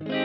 [0.00, 0.23] Nej.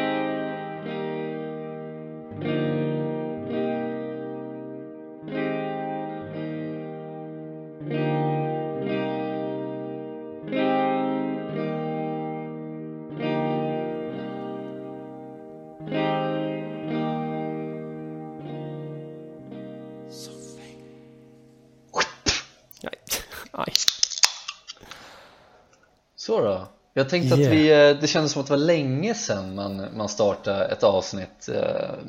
[27.00, 27.48] Jag tänkte Yeah.
[27.52, 30.84] att vi, eh, det kändes som att det var länge sedan man, man startade ett
[30.84, 31.62] avsnitt eh,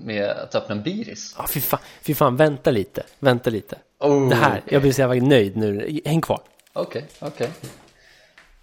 [0.02, 1.34] med att öppna en biris.
[1.36, 3.78] Ah, fy, fan, fy fan, vänta lite, vänta lite.
[4.00, 6.00] Oh, Det här, jag blir så jävla nöjd nu.
[6.04, 6.40] Häng kvar.
[6.72, 7.50] Okej, okej.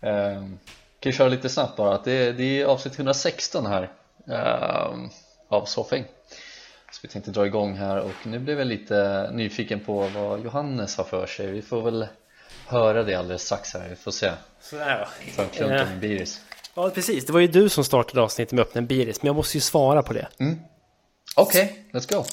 [0.01, 0.59] Ehm,
[0.99, 3.89] Kan vi köra lite snabbt bara det, det är avsnitt 116 här
[4.27, 5.09] ehm,
[5.49, 6.03] av Soffing.
[6.91, 10.97] Så vi tänkte dra igång här och nu blev jag lite nyfiken på vad Johannes
[10.97, 11.47] har för sig.
[11.51, 12.07] Vi får väl
[12.67, 14.31] höra det alldeles strax här, vi får se.
[14.61, 15.81] Sådär Ta en klunk Ja.
[15.81, 16.41] av en biris.
[16.75, 17.25] Ja, precis.
[17.25, 19.61] Det var ju du som startade avsnittet med öppna en biris, men jag måste ju
[19.61, 20.27] svara på det.
[21.35, 22.23] Okej, let's go!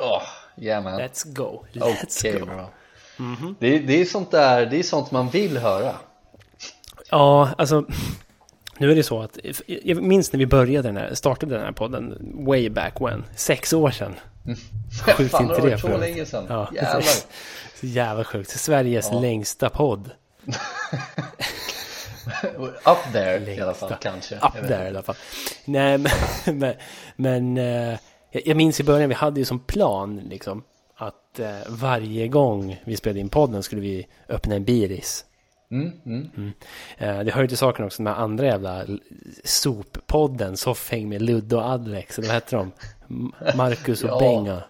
[0.00, 0.22] Oh,
[0.56, 1.00] yeah man.
[1.00, 1.64] Let's go.
[1.72, 2.46] Let's Okej, go.
[2.46, 2.70] bra.
[3.58, 5.94] Det, är- det är sånt där, det är sånt man vill höra.
[7.10, 7.84] Ja, alltså.
[8.78, 11.72] Nu är det så att jag minns när vi började den här, startade den här
[11.72, 14.14] podden way back when, sex år sedan.
[15.16, 16.44] Sjukt Fan, inte det har det länge sedan.
[16.48, 17.02] Ja, Jävlar.
[17.80, 18.50] Så jävla sjukt.
[18.50, 20.10] Sveriges längsta podd.
[22.84, 24.10] Up there i alla fall Längsta.
[24.10, 24.36] kanske.
[24.36, 25.16] Up there i alla fall.
[25.64, 25.98] Nej,
[26.44, 26.74] men,
[27.16, 27.98] men, eh,
[28.30, 30.62] jag jag minns i början, vi hade ju som plan liksom
[30.96, 35.24] att eh, varje gång vi spelade in podden skulle vi öppna en biris.
[35.70, 36.52] Mm, mm.
[36.98, 38.86] Eh, det hör ju till saken också med andra jävla
[39.44, 42.72] soppodden, Soffhäng med Ludde och Alex, eller vad hette de?
[43.56, 44.18] Marcus och Ja.
[44.18, 44.62] Benga.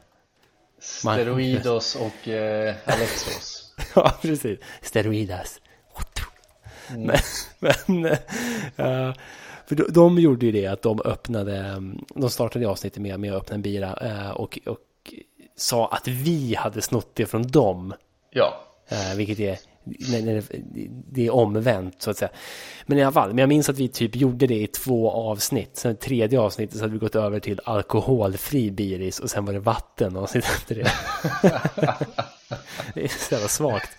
[0.81, 3.63] Steroidos och eh, Alexos.
[3.95, 4.59] Ja, precis.
[4.83, 5.61] Steroidas.
[6.97, 7.17] Men,
[7.59, 8.05] men
[8.77, 9.15] eh,
[9.67, 13.33] för de, de gjorde ju det att de öppnade, mm, de startade avsnittet med, med
[13.33, 14.79] att öppna en bira eh, och, och
[15.57, 17.95] sa att vi hade snott det från dem.
[18.31, 20.43] Ja, Eh, vilket är, när, när det,
[21.13, 22.31] det är omvänt så att säga.
[22.87, 25.77] Men i alla fall, men jag minns att vi typ gjorde det i två avsnitt.
[25.77, 29.59] Sen tredje avsnittet så hade vi gått över till alkoholfri biris och sen var det
[29.59, 30.91] vatten avsnitt efter det.
[32.95, 33.91] det är så jävla svagt.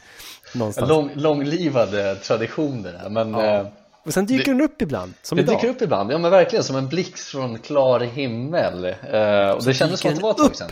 [0.55, 0.89] Någonstans.
[0.89, 3.45] lång, långlivade traditioner men Ja.
[3.45, 3.67] eh,
[4.05, 5.55] Och sen dyker den upp ibland, som det idag.
[5.55, 6.11] dyker upp ibland.
[6.11, 8.85] Ja men verkligen som en blixt från klar himmel.
[8.85, 10.69] Eh, och det kändes som att det var ett tag sedan.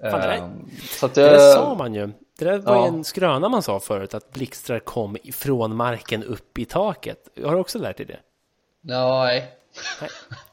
[0.00, 0.48] Fan, det där- Eh,
[0.98, 2.10] så att Det där sa jag, man ju.
[2.38, 2.86] Det där var ju Ja.
[2.86, 7.28] en skröna man sa förut, att blixtrar kom från marken upp i taket.
[7.44, 8.18] Har du också lärt dig det?
[8.80, 9.52] nej,
[10.00, 10.10] Nej,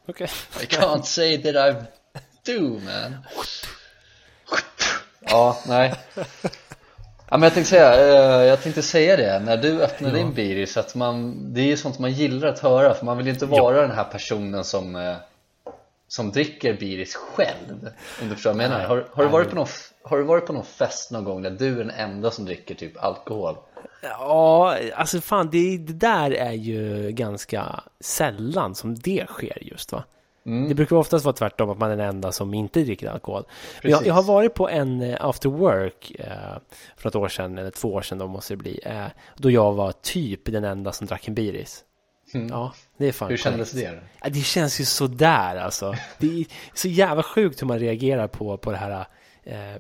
[0.08, 0.28] okej.
[0.62, 1.76] I can't say that I
[2.52, 3.18] do man.
[5.20, 5.94] Ja, nej.
[7.30, 10.78] Ja, men jag tänkte säga, eh, jag tänkte säga det när du öppnar din biris
[10.78, 13.46] att man, det är ju sånt man gillar att höra för man vill ju inte
[13.46, 15.16] vara den här personen som eh,
[16.08, 17.90] som dricker biris själv
[18.22, 18.86] om du förstår vad jag menar.
[18.86, 19.68] Har, har, du varit på någon,
[20.04, 22.76] har du varit på någon fest någon gång där du är den enda som dricker
[22.76, 23.56] typ alkohol?
[24.02, 30.04] Ja, alltså fan, det, det där är ju ganska sällan som det sker just va?
[30.46, 33.44] Det brukar oftast vara tvärtom, att man är den enda som inte dricker alkohol.
[33.82, 36.28] Jag, jag har varit på en eh, after work eh,
[36.98, 39.06] för ett år sedan, eller två år sedan då måste det bli, eh,
[39.38, 41.84] då jag var typ den enda som drack en biris.
[42.34, 44.00] Ja, det är fan Hur kändes det?
[44.22, 45.96] Ja, det känns ju sådär alltså.
[46.18, 49.06] Det är så jävla sjukt hur man reagerar på, på det här
[49.44, 49.76] eh,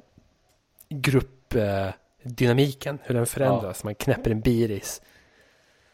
[0.89, 3.83] gruppdynamiken, hur den förändras.
[3.83, 5.01] Man knäpper en biris.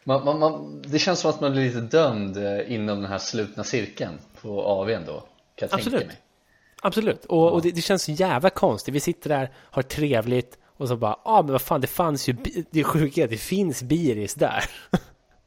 [0.04, 3.18] Man, man, man, det känns som att man blir lite dömd eh, inom den här
[3.18, 5.20] slutna cirkeln på AWn då,
[5.56, 6.00] kan jag Absolut.
[6.00, 6.18] tänka mig.
[6.82, 8.94] Absolut, och, och det, det känns så jävla konstigt.
[8.94, 12.30] Vi sitter där, har trevligt och så bara, ja ah, men vad fan, det fanns
[12.30, 12.36] ju,
[12.72, 14.64] det är sjuka det finns biris där.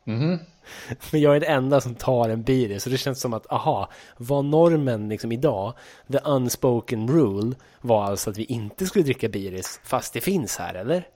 [0.05, 0.39] Mhm.
[1.13, 3.89] Men jag är den enda som tar en biris, så det känns som att, aha,
[4.17, 5.73] var normen liksom idag,
[6.13, 10.75] the unspoken rule, var alltså att vi inte skulle dricka biris, fast det finns här,
[10.75, 11.09] eller?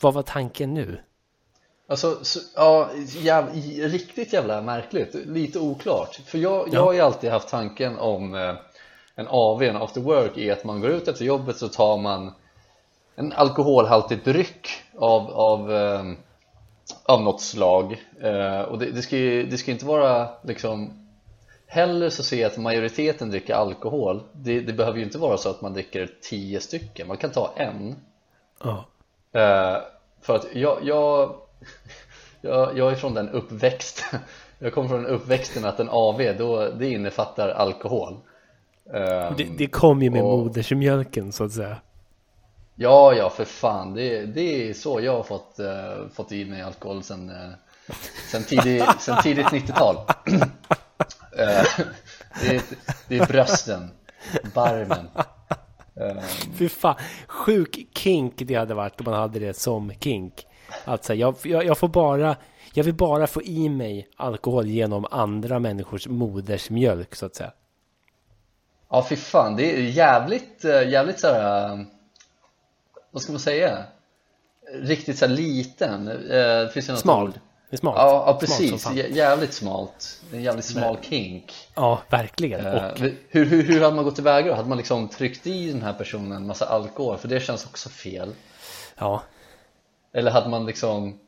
[0.00, 1.00] Vad var tanken nu?
[1.88, 3.46] Alltså, så, ja, jäv,
[3.78, 6.20] riktigt jävla märkligt, lite oklart.
[6.26, 6.84] För jag, jag Ja.
[6.84, 8.54] har ju alltid haft tanken om eh,
[9.14, 12.32] en AW, en after work, är att man går ut efter jobbet så tar man
[13.16, 16.02] en alkoholhaltig dryck av, av, eh,
[17.04, 17.96] av något slag.
[18.20, 21.00] Eh, och det, det, ska ju, det ska inte vara liksom
[21.66, 25.50] Hellre så ser jag att majoriteten dricker alkohol det, det behöver ju inte vara så
[25.50, 27.94] att man dricker tio stycken, man kan ta en
[28.62, 28.84] Ja.
[29.32, 29.82] Eh,
[30.20, 31.34] för att jag, jag,
[32.40, 34.20] jag, jag är från den uppväxten
[34.58, 38.16] Jag kommer från uppväxten att en AV, då, det innefattar alkohol
[39.36, 41.76] Det, det kom ju med och- modersmjölken, så att säga.
[42.76, 46.62] Ja, ja för fan, det, det är så jag har fått, eh, fått i mig
[46.62, 47.50] alkohol sen, uh,
[48.30, 50.42] sen, tidig, sen tidigt 90-tal Eh,
[51.36, 51.64] Eh,
[52.40, 52.62] det, är,
[53.08, 53.90] det är brösten,
[54.54, 55.08] barmen.
[56.58, 56.94] Fy fan,
[57.28, 60.46] sjuk kink det hade varit om man hade det som kink.
[60.84, 62.36] Alltså jag, jag, jag får bara,
[62.74, 67.52] jag vill bara få i mig alkohol genom andra människors modersmjölk så att säga.
[68.90, 71.86] Ja fy fan, det är jävligt, jävligt såhär,
[73.14, 73.84] vad ska man säga?
[74.72, 77.28] Riktigt såhär liten, det finns något Smal.
[77.28, 77.34] Ord.
[77.70, 77.96] Det är smalt.
[77.98, 78.90] Ja, ja precis.
[78.92, 80.22] Jävligt smalt.
[80.32, 81.52] En jävligt smal kink.
[81.74, 82.66] Ja, verkligen.
[82.66, 82.98] Och...
[82.98, 84.54] hur, hur, hur hade man gått tillväga då?
[84.54, 87.16] Hade man liksom tryckt i den här personen en massa alkohol?
[87.16, 88.34] För det känns också fel.
[88.98, 89.22] Ja.
[90.12, 91.18] Eller hade man liksom...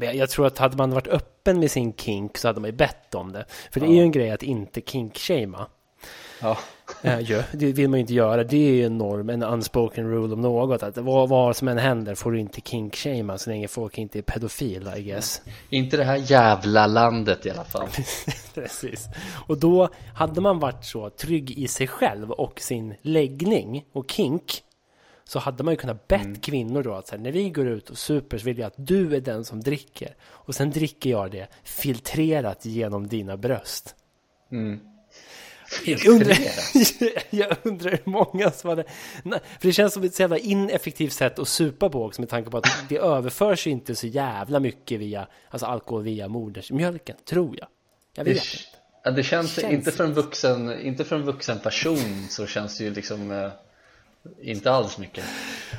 [0.00, 3.14] Jag tror att hade man varit öppen med sin kink så hade man ju bett
[3.14, 3.44] om det.
[3.70, 3.92] För det ja.
[3.92, 5.66] är ju en grej att inte kink-shamea.
[6.40, 6.58] Ja.
[7.02, 8.44] Ja, det vill man ju inte göra.
[8.44, 10.82] Det är ju en norm, en unspoken rule om något.
[10.82, 14.22] Att vad, vad som än händer får du inte kink-shamea så länge folk inte är
[14.22, 15.42] pedofila, I guess.
[15.70, 17.88] Inte det här jävla landet i alla fall.
[18.54, 19.08] Precis.
[19.46, 24.62] Och då hade man varit så trygg i sig själv och sin läggning och kink
[25.24, 26.40] så hade man ju kunnat bett mm.
[26.40, 29.16] kvinnor då att här, när vi går ut och super så vill jag att du
[29.16, 30.14] är den som dricker.
[30.20, 33.94] Och sen dricker jag det filtrerat genom dina bröst.
[34.52, 34.80] Mm.
[35.84, 36.36] Jag undrar,
[37.30, 38.84] jag undrar hur många som hade...
[39.22, 42.58] För det känns som ett jävla ineffektivt sätt att supa på också med tanke på
[42.58, 47.68] att det överförs inte så jävla mycket via alltså alkohol via modersmjölken, tror jag.
[48.14, 48.78] Jag vet det, inte.
[49.04, 52.78] Ja, det känns, känns, inte för en vuxen, inte för en vuxen person så känns
[52.78, 53.50] det ju liksom eh,
[54.42, 55.24] inte alls mycket.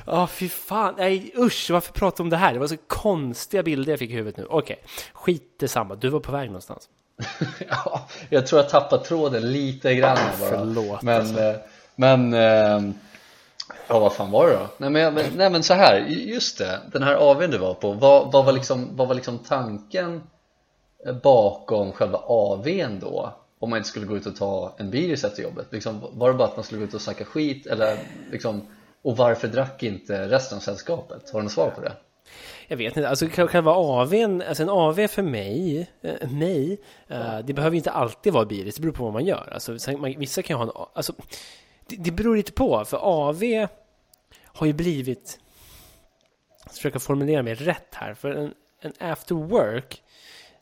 [0.05, 0.93] Ja, oh, fy fan.
[0.97, 2.53] Nej, usch, varför prata om det här?
[2.53, 4.45] Det var så konstiga bilder jag fick i huvudet nu.
[4.45, 4.89] Okej, okay.
[5.13, 5.95] skit detsamma.
[5.95, 6.89] Du var på väg någonstans.
[7.69, 10.49] ja, jag tror jag tappat tråden lite grann bara.
[10.49, 11.01] Förlåt.
[11.01, 11.39] Men, alltså.
[11.39, 11.55] Eh,
[11.95, 12.93] men eh,
[13.87, 14.67] ja, vad fan var det då?
[14.77, 18.31] Nej men, nej, men så här, just det, den här AWn du var på, vad,
[18.31, 20.21] vad, var, liksom, vad var liksom tanken
[21.23, 23.33] bakom själva AWn då?
[23.59, 25.67] Om man inte skulle gå ut och ta en biris efter jobbet?
[25.69, 27.65] Liksom, var det bara att man skulle gå ut och snacka skit?
[27.65, 27.97] Eller
[28.31, 28.67] liksom,
[29.01, 31.29] och varför drack inte resten av sällskapet?
[31.29, 31.93] Har du något svar på det?
[32.67, 37.53] Jag vet inte, alltså själva AWn, alltså en AW för mig, äh, mig, äh, det
[37.53, 39.49] behöver inte alltid vara bilis, det beror på vad man gör.
[39.53, 41.13] Alltså, man, vissa kan ju ha en, alltså,
[41.87, 43.67] det, det beror lite på, för AW
[44.43, 45.39] har ju blivit,
[46.63, 50.03] jag ska försöka formulera mig rätt här, för en, en after work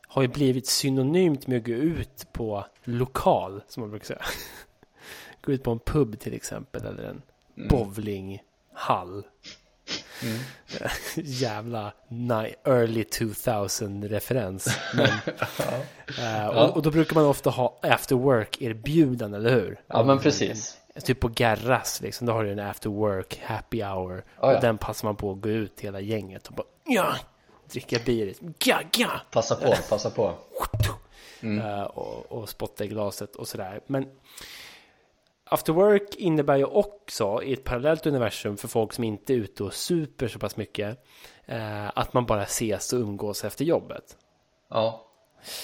[0.08, 4.22] har ju blivit synonymt med att gå ut på lokal, som man brukar säga.
[5.40, 7.22] gå ut på en pub till exempel, eller en
[7.56, 7.68] mm.
[7.68, 9.24] bowlinghall.
[10.22, 10.38] Mm.
[11.14, 11.92] Jävla
[12.64, 14.78] early 2000 referens.
[14.94, 15.08] Men,
[16.18, 16.48] ja.
[16.48, 19.80] uh, och, och, då brukar man ofta ha after work erbjudande, eller hur?
[19.86, 20.76] Ja, men precis.
[21.04, 24.16] Typ på Garras, liksom, då har du en after work happy hour.
[24.16, 24.54] Oh, ja.
[24.54, 27.14] Och den passar man på att gå ut hela gänget och bara ja,
[27.70, 28.34] dricka bier.
[28.64, 29.10] Ja, ja.
[29.30, 30.34] Passa på, passa på.
[31.40, 31.66] Mm.
[31.66, 33.80] Uh, och, och spotta i glaset och sådär.
[33.86, 34.08] Men
[35.50, 39.64] After Work innebär ju också i ett parallellt universum för folk som inte är ute
[39.64, 41.04] och super så pass mycket
[41.46, 44.16] eh, att man bara ses och umgås efter jobbet.
[44.70, 45.04] Ja.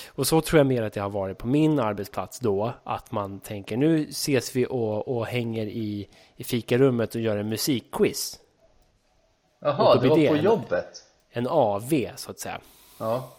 [0.09, 3.41] Och så tror jag mer att det har varit på min arbetsplats då att man
[3.41, 8.41] tänker nu ses vi och, och hänger i, i fikarummet och gör en musikquiz.
[9.61, 11.03] Jaha, det var på en, jobbet?
[11.31, 12.61] En AV så att säga.
[12.99, 13.33] Ja.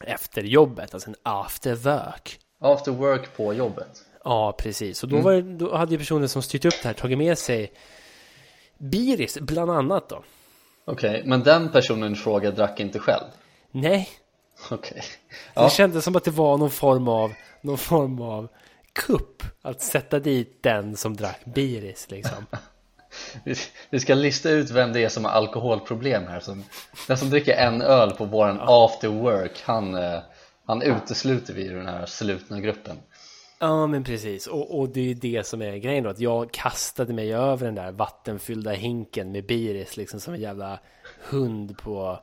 [0.00, 2.40] Efter jobbet, alltså en after work.
[2.58, 4.04] After work på jobbet?
[4.24, 5.02] Ja, precis.
[5.02, 5.24] Och då, mm.
[5.24, 7.72] var det, då hade ju personen som styrt upp det här tagit med sig
[8.78, 10.22] Biris, bland annat då.
[10.84, 13.24] Okej, okay, men den personen fråga drack inte själv?
[13.70, 14.08] Nej.
[14.70, 14.76] Okej.
[14.76, 15.02] Okay.
[15.54, 15.64] Ja.
[15.64, 18.48] Det kändes som att det var någon form av, någon form av
[18.92, 19.42] kupp.
[19.62, 22.46] Att sätta dit den som drack Biris liksom.
[23.90, 26.40] Vi ska lista ut vem det är som har alkoholproblem här.
[26.40, 26.64] Som,
[27.08, 30.20] den som dricker en öl på våran after work, han, eh,
[30.66, 32.96] han utesluter vi i den här slutna gruppen.
[33.62, 34.46] Ja men precis.
[34.46, 37.66] Och, och det är ju det som är grejen då att jag kastade mig över
[37.66, 40.78] den där vattenfyllda hinken med Biris liksom som en jävla
[41.30, 42.18] hund på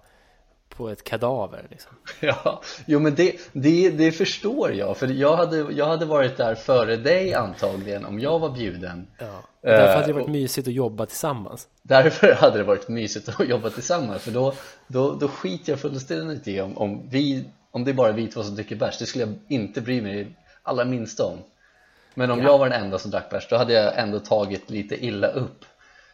[0.69, 1.91] på ett kadaver liksom.
[2.19, 6.55] Ja, jo men det, det, det förstår jag för jag hade, jag hade varit där
[6.55, 9.07] före dig antagligen om jag var bjuden.
[9.19, 11.67] Ja, därför hade det varit uh, mysigt att jobba tillsammans.
[11.83, 14.53] Därför hade det varit mysigt att jobba tillsammans för då,
[14.87, 18.43] då, då skiter jag fullständigt i om, om, vi, om det är bara vi två
[18.43, 18.99] som dricker bärs.
[18.99, 20.35] Det skulle jag inte bry mig
[20.67, 21.37] allra minsta om
[22.13, 22.45] Men om ja.
[22.45, 25.65] jag var den enda som drack bärs då hade jag ändå tagit lite illa upp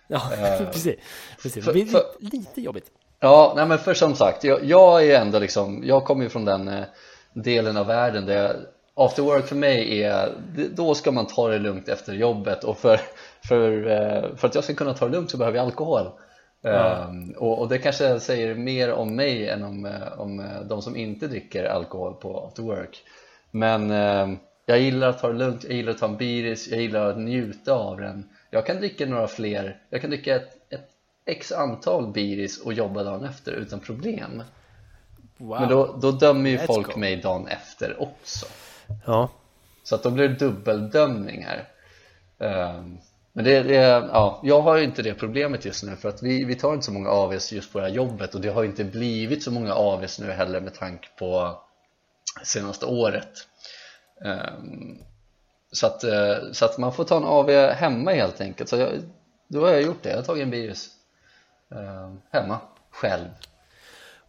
[0.08, 0.96] Ja, uh, precis,
[1.42, 1.66] precis.
[1.66, 2.92] För, för, lite jobbigt
[3.24, 6.46] Ja, nej men för som sagt, jag, jag är ändå liksom, jag kommer ju från
[6.46, 6.84] den eh,
[7.34, 8.56] delen av världen där jag,
[8.94, 10.32] after work för mig är,
[10.76, 13.00] då ska man ta det lugnt efter jobbet och för,
[13.48, 16.08] för, eh, för att jag ska kunna ta det lugnt så behöver jag alkohol
[16.62, 17.06] ja.
[17.10, 21.28] um, och, och, det kanske säger mer om mig än om, om de som inte
[21.28, 23.04] dricker alkohol på after work
[23.54, 23.90] men,
[24.66, 27.18] Jag gillar att ta det lugnt, jag gillar att ta en biris, jag gillar att
[27.18, 28.30] njuta av den.
[28.50, 30.90] Jag kan dricka några fler, jag kan dricka ett, ett
[31.26, 34.44] x antal biris och jobba dagen efter utan problem.
[35.38, 35.60] Wow.
[35.60, 37.00] Men då, då dömer ju Let's folk go.
[37.00, 38.46] mig dagen efter också.
[39.06, 39.30] Ja,
[39.84, 41.68] Så att då blir det dubbeldömning här.
[42.40, 42.98] Ehm,
[43.34, 46.44] Men det, det, ja, jag har ju inte det problemet just nu för att vi,
[46.44, 48.84] vi tar inte så många AVs just på det här jobbet och det har inte
[48.84, 51.60] blivit så många AVs nu heller med tanke på
[52.44, 53.48] senaste året
[54.24, 54.98] Ehm,
[55.72, 58.90] så, att, eh, så att man får ta en AV hemma helt enkelt så jag,
[59.48, 60.90] då har jag gjort det, jag har tagit en virus
[61.72, 62.60] Ehm, hemma,
[62.92, 63.28] själv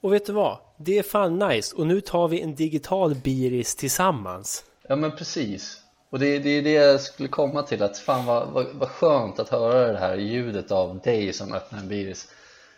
[0.01, 0.59] och vet du vad?
[0.77, 1.77] Det är fan nice.
[1.77, 4.65] Och nu tar vi en digital biris tillsammans.
[4.89, 8.49] Ja men precis och det, det är det jag skulle komma till att fan vad,
[8.49, 12.29] vad, vad skönt att höra det här ljudet av dig som öppnar en virus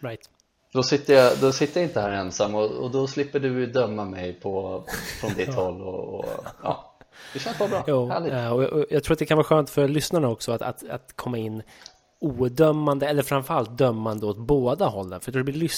[0.00, 0.30] Right.
[0.76, 4.04] Då sitter jag, då sitter jag inte här ensam och, och då slipper du döma
[4.04, 4.84] mig på,
[5.20, 6.24] från ditt håll och, och
[6.62, 6.96] ja.
[7.32, 8.32] Det känns bara bra, Jo, härligt.
[8.32, 10.62] eh, och jag, och jag tror att det kan vara skönt för lyssnarna också att,
[10.62, 11.62] att, att komma in
[12.20, 15.20] odömande eller framförallt dömande åt båda hållen.
[15.20, 15.70] För det blir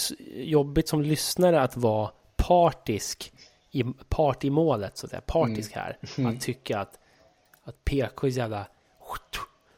[0.43, 3.33] jobbigt som lyssnare att vara partisk
[3.71, 5.99] i, part i målet, så att säga, partisk här.
[6.27, 6.99] Att tycka att,
[7.65, 8.67] att PK är så jävla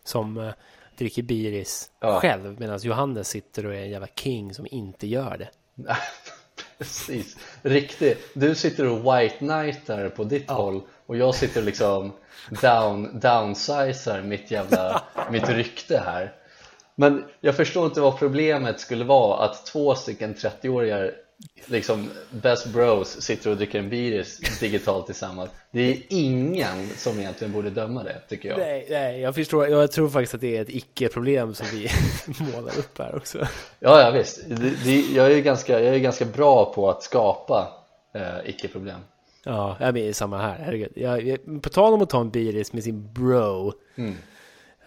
[0.04, 0.52] som eh,
[1.00, 2.20] dricker biris Ja.
[2.20, 5.48] själv medan Johannes sitter och är en jävla king som inte gör det.
[6.78, 8.30] Precis, riktigt.
[8.34, 12.12] Du sitter och white knightar på ditt håll och jag sitter och liksom
[12.62, 16.34] down, downsizar mitt jävla, mitt rykte här
[16.94, 21.12] Men jag förstår inte vad problemet skulle vara att två stycken 30-åringar
[21.66, 27.52] liksom best bros sitter och dricker en biris digitalt tillsammans Det är ingen som egentligen
[27.52, 29.68] borde döma det tycker jag Nej, nej, jag förstår.
[29.68, 31.88] Jag tror faktiskt att det är ett icke-problem som vi
[32.54, 33.38] målar upp här också.
[33.78, 37.68] Ja, ja visst, det, det, jag, är ganska, jag är ganska bra på att skapa
[38.14, 39.00] eh, icke-problem
[39.44, 40.58] Ja, jag är samma här.
[40.58, 40.92] Herregud.
[40.94, 43.72] Jag, jag, på tal om att ta en biris med sin bro.
[43.96, 44.10] Mm.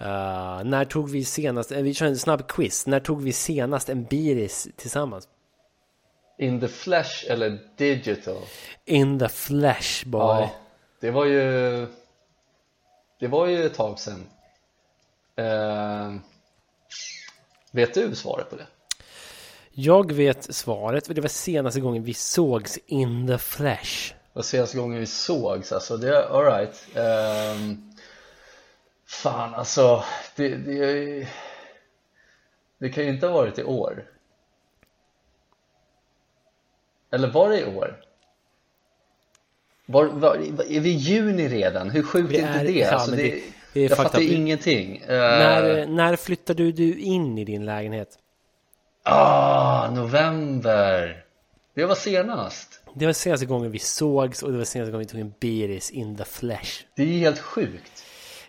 [0.01, 2.87] Uh, när tog vi senast, eh, vi kör en snabb quiz.
[2.87, 5.27] När tog vi senast en biris tillsammans?
[6.37, 8.41] In the flesh eller digital?
[8.85, 10.21] In the flesh boy.
[10.21, 10.49] Ja,
[10.99, 11.87] det var ju
[13.19, 14.25] Det var ju ett tag sedan
[15.35, 16.13] eh,
[17.71, 18.67] Vet du svaret på det?
[19.71, 24.13] Jag vet svaret, för det var senaste gången vi sågs in the flesh.
[24.13, 27.93] Det var senaste gången vi sågs alltså, det är alright um,
[29.05, 30.03] Fan alltså,
[30.35, 31.27] det, det,
[32.77, 34.05] det kan ju inte ha varit i år
[37.13, 37.99] Eller var det i år?
[39.85, 40.35] Var, var,
[40.71, 41.89] är vi i juni redan?
[41.89, 42.71] Hur sjukt är inte det?
[42.71, 43.41] ja, alltså, det, det-
[43.73, 44.29] det är jag fattar up.
[44.31, 48.09] ingenting Eh, När, när flyttade du in i din lägenhet?
[49.03, 51.23] Ah, november
[51.75, 55.11] Det var senast Det var senaste gången vi sågs och det var senaste gången vi
[55.11, 56.83] tog en biris in the flesh.
[56.95, 58.03] Det är helt sjukt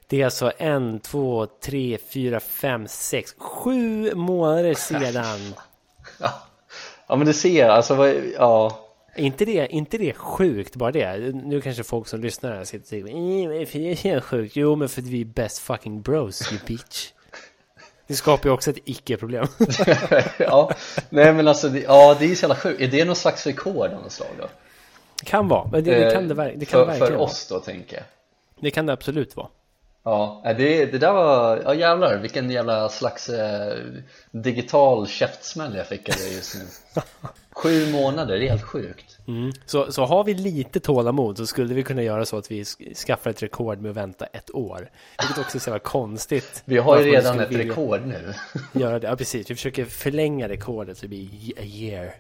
[0.09, 5.55] Det är alltså en, två, tre, fyra, fem, sex, sju månader sedan.
[6.21, 6.31] Ja
[7.09, 8.81] men det ser, alltså vad, ja
[9.17, 11.19] inte det, inte det sjukt bara det?
[11.35, 14.57] Nu kanske folk som lyssnar här sitter och säger "Mm, varför är det helt sjukt?
[14.57, 17.11] Jo men för att vi är best fucking bros you bitch.
[18.07, 19.47] Det skapar ju också ett icke-problem.
[20.39, 20.71] ja,
[21.11, 22.81] nej men alltså, det, ja det är så jävla sjukt.
[22.81, 24.49] Är det någon slags rekord av något slag då?
[25.25, 27.25] kan vara, men det, det kan det, ver- det, kan för, det verkligen för vara.
[27.25, 28.05] oss då tänker jag
[28.61, 29.49] Det kan det absolut vara.
[30.05, 33.77] Ja, nej, det, det där var, ja jävlar vilken jävla slags eh,
[34.31, 36.61] digital käftsmäll jag fick av det just nu
[37.53, 39.53] Sju månader, det är helt sjukt Mm.
[39.67, 42.95] Så, så har vi lite tålamod så skulle vi kunna göra så att vi sk-
[42.95, 44.91] skaffar ett rekord med att vänta ett år.
[45.19, 46.63] Vilket också är så konstigt.
[46.65, 48.35] Vi har ju redan ett rekord nu
[48.73, 49.07] Göra det.
[49.09, 49.51] Ja, precis.
[49.51, 52.15] Vi försöker förlänga rekordet så det blir a year.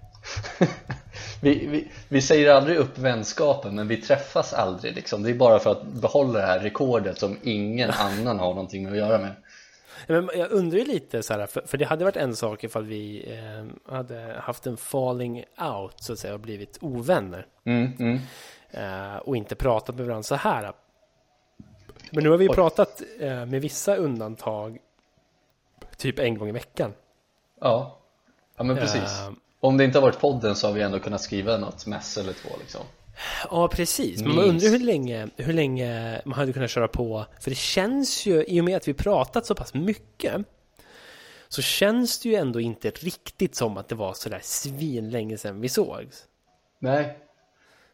[1.40, 5.58] vi, vi, vi säger aldrig upp vänskapen men vi träffas aldrig liksom Det är bara
[5.58, 9.34] för att behålla det här rekordet som ingen annan har någonting att göra med
[10.06, 12.84] Men jag undrar ju lite så här, för, för det hade varit en sak ifall
[12.84, 17.46] vi eh, hade haft en falling out så att säga och blivit ovänner.
[17.64, 18.20] mm, mm.
[18.70, 20.72] Eh, och inte pratat med varandra så här.
[22.10, 22.54] Men nu har vi ju Oj.
[22.54, 24.78] pratat eh, med vissa undantag
[25.96, 26.92] typ en gång i veckan.
[27.60, 27.98] Ja,
[28.56, 29.20] ja men precis.
[29.64, 32.32] Om det inte har varit podden så har vi ändå kunnat skriva något mess eller
[32.32, 32.80] två liksom
[33.50, 34.22] Ja, precis.
[34.22, 37.26] Men man undrar hur länge, hur länge man hade kunnat köra på.
[37.40, 40.42] För det känns ju, i och med att vi pratat så pass mycket,
[41.48, 45.38] så känns det ju ändå inte riktigt som att det var så där svin länge
[45.38, 46.24] sedan vi sågs.
[46.78, 47.18] Nej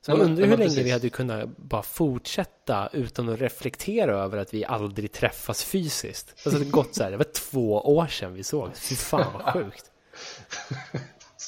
[0.00, 0.86] Så man undrar hur länge precis.
[0.86, 6.34] vi hade kunnat bara fortsätta utan att reflektera över att vi aldrig träffas fysiskt.
[6.44, 8.88] Alltså det gått så här, det var två år sedan vi sågs.
[8.88, 9.90] Fy fan vad sjukt.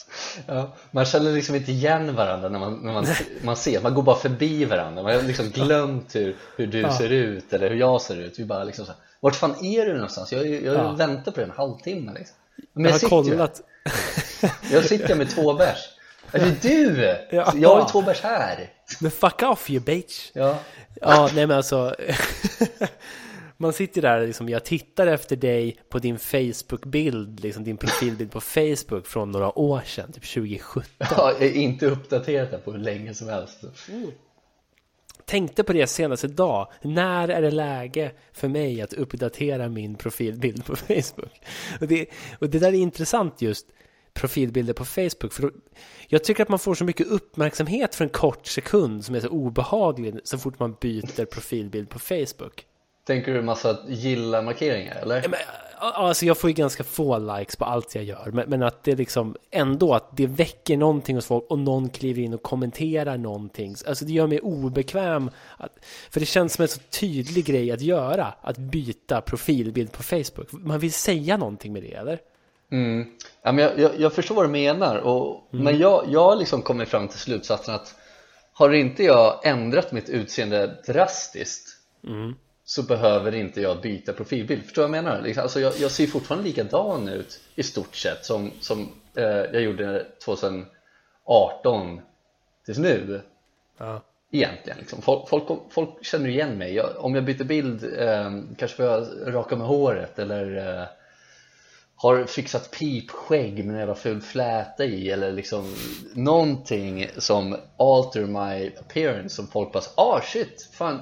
[0.47, 3.07] Ja, man känner liksom inte igen varandra när man, när man,
[3.43, 6.99] man ser, man går bara förbi varandra Man har liksom glömt hur, hur du Ja.
[6.99, 9.87] ser ut eller hur jag ser ut Vi bara liksom så här, Vart fan är
[9.87, 10.33] du någonstans?
[10.33, 10.93] Jag, jag Ja.
[10.93, 12.37] väntar på dig en halvtimme liksom.
[12.73, 13.61] Men Jag jag, har sitter ju kollat.
[14.41, 14.53] här.
[14.73, 15.79] Jag sitter med två bärs
[16.33, 17.17] Är det du?
[17.37, 17.53] Ja.
[17.57, 18.71] Jag har ju två bärs här
[19.01, 20.31] Men fuck off you bitch!
[20.33, 20.59] Ja,
[21.01, 21.95] Ja, nej men alltså
[23.62, 28.40] Man sitter där liksom, jag tittar efter dig på din Facebook-bild, liksom din profilbild på
[28.40, 33.28] Facebook från några år sedan, typ 2017 jag är inte uppdaterad på hur länge som
[33.28, 33.64] helst
[35.25, 40.64] Tänkte på det senast idag, när är det läge för mig att uppdatera min profilbild
[40.64, 41.40] på Facebook?
[41.81, 42.07] Och det,
[42.38, 43.66] och det där är intressant just,
[44.14, 45.50] profilbilder på Facebook, för då,
[46.09, 49.28] jag tycker att man får så mycket uppmärksamhet för en kort sekund som är så
[49.28, 52.66] obehaglig så fort man byter profilbild på Facebook.
[53.07, 55.29] Tänker du en massa gilla-markeringar eller?
[55.29, 55.39] Men,
[55.79, 58.97] alltså jag får ju ganska få likes på allt jag gör, men, men att det
[58.97, 63.77] liksom ändå att det väcker någonting hos folk och någon kliver in och kommenterar någonting.
[63.87, 65.73] Alltså det gör mig obekväm, att,
[66.11, 70.53] för det känns som en så tydlig grej att göra, att byta profilbild på Facebook.
[70.53, 72.19] Man vill säga någonting med det, eller?
[72.73, 73.07] Mm.
[73.43, 76.63] Ja, men jag, jag, jag förstår vad du menar, och, men jag, jag har liksom
[76.63, 77.95] kommit fram till slutsatsen att
[78.53, 81.69] har inte jag ändrat mitt utseende drastiskt
[82.73, 84.62] så behöver inte jag byta profilbild.
[84.64, 85.23] Förstår du vad jag menar?
[85.23, 89.62] Liksom, Alltså jag, jag ser fortfarande likadan ut i stort sett som, som eh, jag
[89.62, 92.00] gjorde 2018
[92.64, 93.21] tills nu
[93.79, 94.02] Ja.
[94.31, 95.02] egentligen liksom.
[95.02, 99.07] folk, folk, folk känner igen mig jag, om jag byter bild eh, kanske får jag
[99.26, 100.87] raka med håret eller eh,
[101.97, 105.75] har fixat pipskägg med en jävla ful fläta i eller liksom
[106.14, 111.00] någonting som alter my appearance som folk bara ah shit fan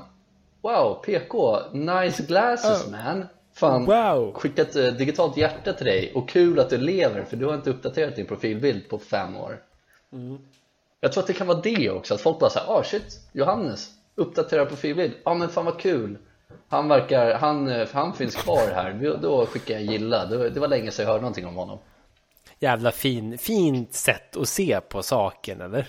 [0.62, 3.26] wow PK nice glasses man.
[3.52, 4.32] Fan Wow.
[4.34, 7.70] skickat ett digitalt hjärta till dig och kul att du lever för du har inte
[7.70, 9.62] uppdaterat din profilbild på fem år.
[11.00, 13.90] Jag tror att det kan vara det också, att folk bara säger ah shit, Johannes,
[14.14, 16.18] uppdaterar profilbild, ja ah, men fan vad kul.
[16.68, 20.90] Han verkar, han, eh, han finns kvar här, då, skickar jag gilla, det, var länge
[20.90, 21.78] sedan jag hörde någonting om honom.
[22.58, 25.88] Jävla fin, fint sätt att se på saken, eller?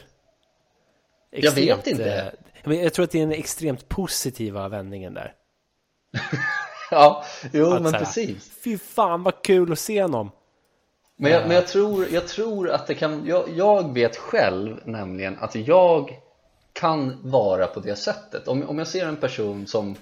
[1.30, 2.32] Jag vet inte.
[2.64, 5.34] Eh, jag tror att det är den extremt positiva vändningen där.
[6.92, 10.32] Ja, jo Att men här, precis Fy fan vad kul att se honom!
[11.16, 15.38] Men jag, men jag, tror, jag tror att det kan, jag, jag vet själv nämligen
[15.40, 16.20] att jag
[16.74, 19.96] kan vara på det sättet om, om jag ser en person som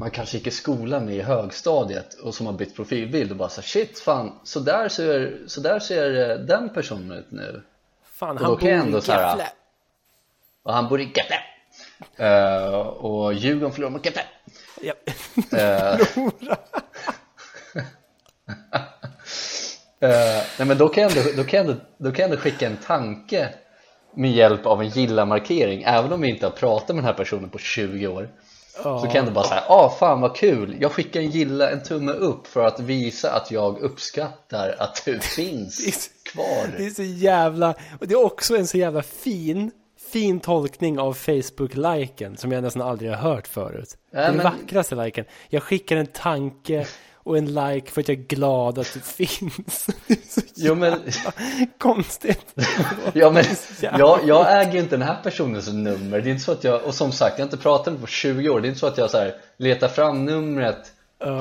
[0.00, 3.48] man kanske gick i skola med i högstadiet och som har bytt profilbild och bara
[3.48, 7.62] så shit fan, så där ser, så där ser eh, den personen ut nu
[8.04, 9.48] Fan, Och han bor i Gefle.
[10.62, 11.36] och han bor i Gefle
[12.16, 14.22] Eh, och Djurgården förlorar mot Gefle
[14.82, 14.94] Ja.
[15.58, 16.00] Eh,
[20.00, 22.36] Eh, nej men då kan, jag ändå, då, kan jag ändå, då kan jag ändå
[22.42, 23.48] skicka en tanke
[24.16, 25.82] med hjälp av en gilla-markering.
[25.86, 28.28] Även om vi inte har pratat med den här personen på 20 år
[28.82, 30.76] så kan jag ändå bara säga ah fan vad kul.
[30.80, 35.12] Jag skickar en gilla, en tumme upp för att visa att jag uppskattar att du
[35.14, 36.74] Det finns så- kvar.
[36.78, 37.74] Det är så jävla...
[38.00, 39.70] Och det är också en så jävla fin,
[40.12, 43.96] fin tolkning av Facebook-liken som jag nästan aldrig har hört förut.
[44.12, 45.24] Ja, den men- vackraste liken.
[45.48, 49.86] Jag skickar en tanke och en like för att jag är glad att du finns.
[50.54, 51.00] Jo men,
[51.78, 52.46] konstigt.
[53.12, 53.44] ja, men
[53.80, 56.84] jag, jag äger ju inte den här personens nummer Det är inte så att jag,
[56.84, 58.86] och som sagt jag har inte pratat med på 20 år Det är inte så
[58.86, 60.92] att jag så här, letar fram numret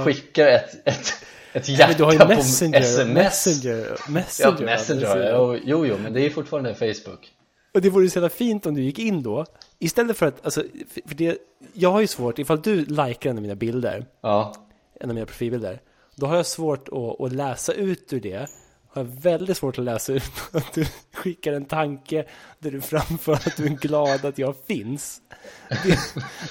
[0.05, 1.13] Skickar ett, ett,
[1.53, 4.65] ett hjärta Men du har ju på Messenger, sms Messenger, Ja, Messenger.
[4.65, 5.23] Messenger, alltså.
[5.23, 7.31] ja, jo, jo, men det är fortfarande Facebook
[7.77, 9.45] Och det vore så jävla fint om du gick in då.
[9.79, 10.63] Istället för att, alltså,
[11.05, 11.37] för det,
[11.73, 14.53] jag har ju svårt, ifall du likar en av mina bilder, Ja,
[14.99, 15.81] en av mina profilbilder,
[16.15, 18.47] då har jag svårt att, att läsa ut ur det.
[18.87, 22.25] Har jag väldigt svårt att läsa ut att du skickar en tanke
[22.59, 25.21] där du framför att du är glad att jag finns.
[25.69, 25.99] Det,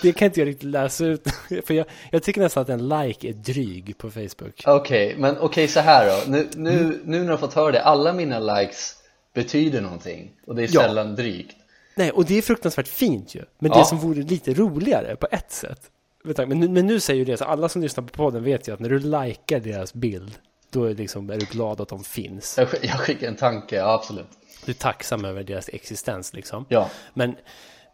[0.03, 1.27] det kan inte jag riktigt läsa ut.
[1.67, 4.63] För jag, jag tycker nästan att en like är dryg på Facebook.
[4.67, 7.01] okej, men okej så här då nu, nu, Mm.
[7.05, 8.95] nu när du har fått höra det, alla mina likes
[9.37, 10.81] betyder någonting Och det är Ja.
[10.81, 11.57] sällan drygt
[11.95, 13.43] Nej, och det är fruktansvärt fint ju.
[13.59, 13.79] Men Ja.
[13.79, 15.91] det som vore lite roligare på ett sätt.
[16.23, 18.73] Men nu, men nu säger ju det, så alla som lyssnar på podden vet ju
[18.75, 20.35] att när du likar deras bild,
[20.71, 22.59] då är, liksom, är du glad att de finns.
[22.59, 24.27] Jag, jag skickar en tanke, ja absolut
[24.65, 26.65] Du är tacksam över deras existens liksom.
[26.69, 27.37] Ja, Men,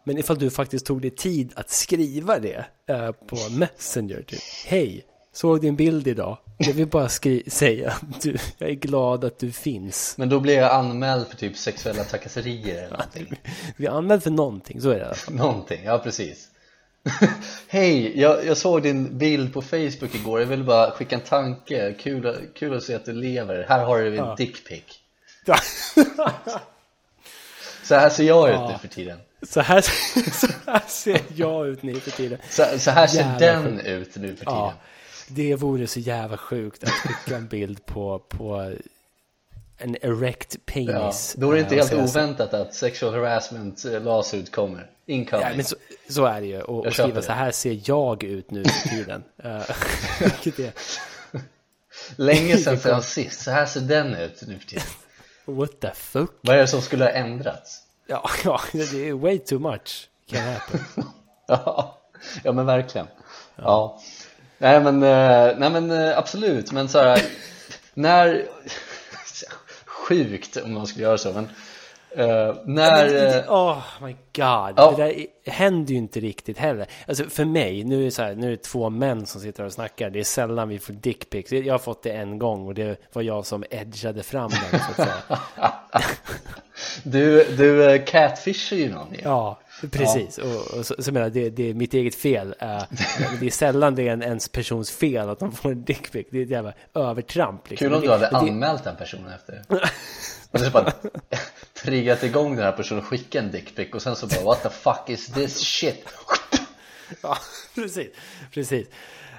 [0.03, 4.39] men ifall du faktiskt tog dig tid att skriva det eh, på Messenger, typ.
[4.65, 6.37] Hej, såg din bild idag.
[6.57, 7.09] Jag vill bara
[7.47, 10.17] säga att du, jag är glad att du finns.
[10.17, 13.33] men då blir jag anmäld för typ sexuella trakasserier eller någonting
[13.77, 15.15] Vi är använd för någonting, så är det.
[15.31, 16.49] Någonting, ja precis
[17.67, 21.93] Hej, jag, jag såg din bild på Facebook igår, jag ville bara skicka en tanke
[21.99, 24.35] Kul, kul att se att du lever, här har du en Ja.
[24.37, 24.83] dickpic
[27.83, 28.69] Så här ser jag ut Ja.
[28.71, 29.17] nu för tiden.
[29.41, 29.81] Så här,
[30.31, 32.39] så här ser jag ut nu för tiden.
[32.49, 34.53] Så, så här ser Jävla den ut nu för tiden.
[34.53, 34.73] Ja,
[35.27, 38.75] det vore så jävla sjukt att skicka en bild på, på
[39.77, 41.35] en erect Ja, penis.
[41.37, 44.89] då är det inte helt oväntat att sexual harassment eh, lawsuit kommer.
[45.05, 45.47] Incoming.
[45.47, 45.75] Ja, men så,
[46.09, 46.61] så är det ju.
[46.61, 47.21] Och, och skriva det.
[47.21, 49.23] så här ser jag ut nu för tiden.
[52.15, 54.85] Länge sedan sen sist, så här ser den ut nu för tiden.
[55.45, 56.31] what the fuck?
[56.41, 57.79] Vad är det som skulle ha ändrats?
[58.07, 60.09] Ja, ja, det är way too much.
[60.29, 61.05] Can happen.
[61.47, 62.01] Ja,
[62.43, 63.07] ja men verkligen.
[63.55, 64.01] Ja.
[64.63, 67.21] Nej men, eh, nej men eh, absolut, men så här,
[67.93, 68.45] när,
[69.85, 71.49] sjukt om man skulle göra så, men
[72.15, 74.93] eh, när, eh, Oh my god, Ja.
[74.97, 76.87] det där är- händer ju inte riktigt heller.
[77.07, 79.63] Alltså för mig, nu är det så här, nu är det två män som sitter
[79.63, 80.09] och snackar.
[80.09, 81.51] Det är sällan vi får dickpics.
[81.51, 85.01] Jag har fått det en gång och det var jag som edgade fram den så
[85.01, 85.73] att säga.
[87.03, 89.15] du, du catfishar ju någon.
[89.23, 89.59] Ja,
[89.91, 90.37] precis.
[90.37, 92.55] Och, och så, så menar det, det är mitt eget fel.
[92.59, 92.83] Eh,
[93.39, 96.27] det är sällan det är en ens persons fel att de får en dickpic.
[96.31, 97.69] Det är ett jävla övertramp.
[97.69, 97.87] Liksom.
[97.87, 99.61] Kul om du hade det, det, anmält den personen efter
[100.51, 100.93] Och så bara
[101.83, 104.69] triggat igång den här personen och skickat en dickpic och sen så bara What the
[104.69, 106.05] fuck is this shit?
[107.21, 107.37] Ja,
[107.75, 108.07] precis.
[108.53, 108.87] precis.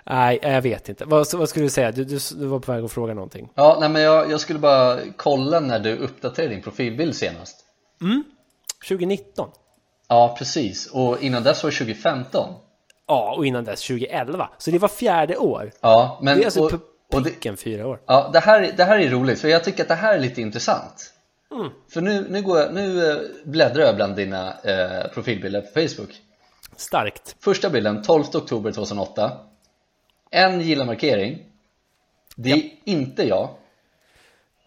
[0.05, 1.05] Nej, jag vet inte.
[1.05, 1.93] Vad, vad skulle du säga?
[1.93, 3.49] Du, du, du var på väg att fråga någonting.
[3.55, 7.65] Ja, nej men jag, jag skulle bara kolla när du uppdaterade din profilbild senast
[8.89, 9.51] 2019.
[10.09, 10.87] Ja, precis.
[10.87, 12.55] Och innan dess var det 2015
[13.07, 14.49] Ja, och innan dess 2011.
[14.59, 15.73] Så det var fjärde år.
[15.81, 16.73] Ja, men Det är alltså och,
[17.13, 18.01] och det, fyra år.
[18.07, 20.41] ja, det, här, det här är roligt för jag tycker att det här är lite
[20.41, 21.11] intressant
[21.55, 21.71] Mm.
[21.89, 26.11] För nu, nu, går jag, nu eh, bläddrar jag bland dina eh, profilbilder på Facebook
[26.77, 27.37] Starkt.
[27.41, 29.33] Första bilden, 12 oktober 2008
[30.31, 31.47] En gilla-markering
[32.37, 33.49] Det är inte jag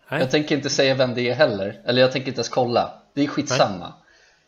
[0.10, 0.20] Nej.
[0.20, 3.24] Jag tänker inte säga vem det är heller Eller jag tänker inte ens kolla Det
[3.24, 3.94] är skitsamma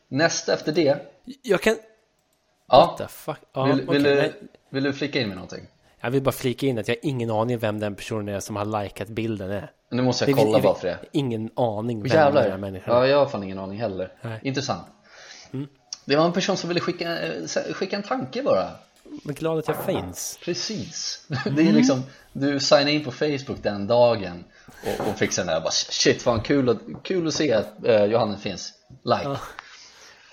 [0.10, 0.98] Nästa efter det
[1.42, 1.78] Jag kan...
[2.68, 3.38] Ja, What the fuck?
[3.54, 3.94] Ja, vill, okej.
[3.94, 4.34] vill, du,
[4.70, 5.68] vill du flika in med någonting?
[6.02, 8.56] Jag vill bara flika in att jag har ingen aning vem den personen är som
[8.56, 9.72] har likat bilden är.
[9.92, 12.42] Nu måste jag kolla bara för det Ingen aning vem Jävlar.
[12.42, 13.10] den här människan Ja, är.
[13.10, 14.14] jag har fan ingen aning heller.
[14.22, 14.32] Nej.
[14.34, 14.48] Mm.
[14.48, 14.88] Intressant.
[16.06, 17.44] Det var en person som ville skicka, eh,
[17.74, 18.72] skicka en tanke bara.
[19.24, 20.40] Men glad att jag finns.
[20.44, 21.26] Precis.
[21.44, 21.68] Det Mm.
[21.68, 24.44] är liksom, du signar in på Facebook den dagen
[25.00, 28.06] och, och fick sen där bara shit fan kul att, kul att se att eh,
[28.06, 28.74] Johannes finns.
[29.04, 29.22] Like.
[29.24, 29.38] Ja.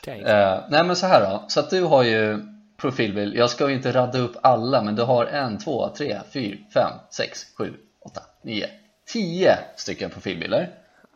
[0.07, 0.27] Tänk.
[0.27, 2.38] Eh, nej men så här då, så att du har ju
[2.77, 6.57] profilbild, jag ska ju inte radda upp alla men du har en, två, tre, fyra,
[6.75, 8.66] fem, sex, sju, åtta, nio,
[9.07, 10.71] tio stycken profilbilder.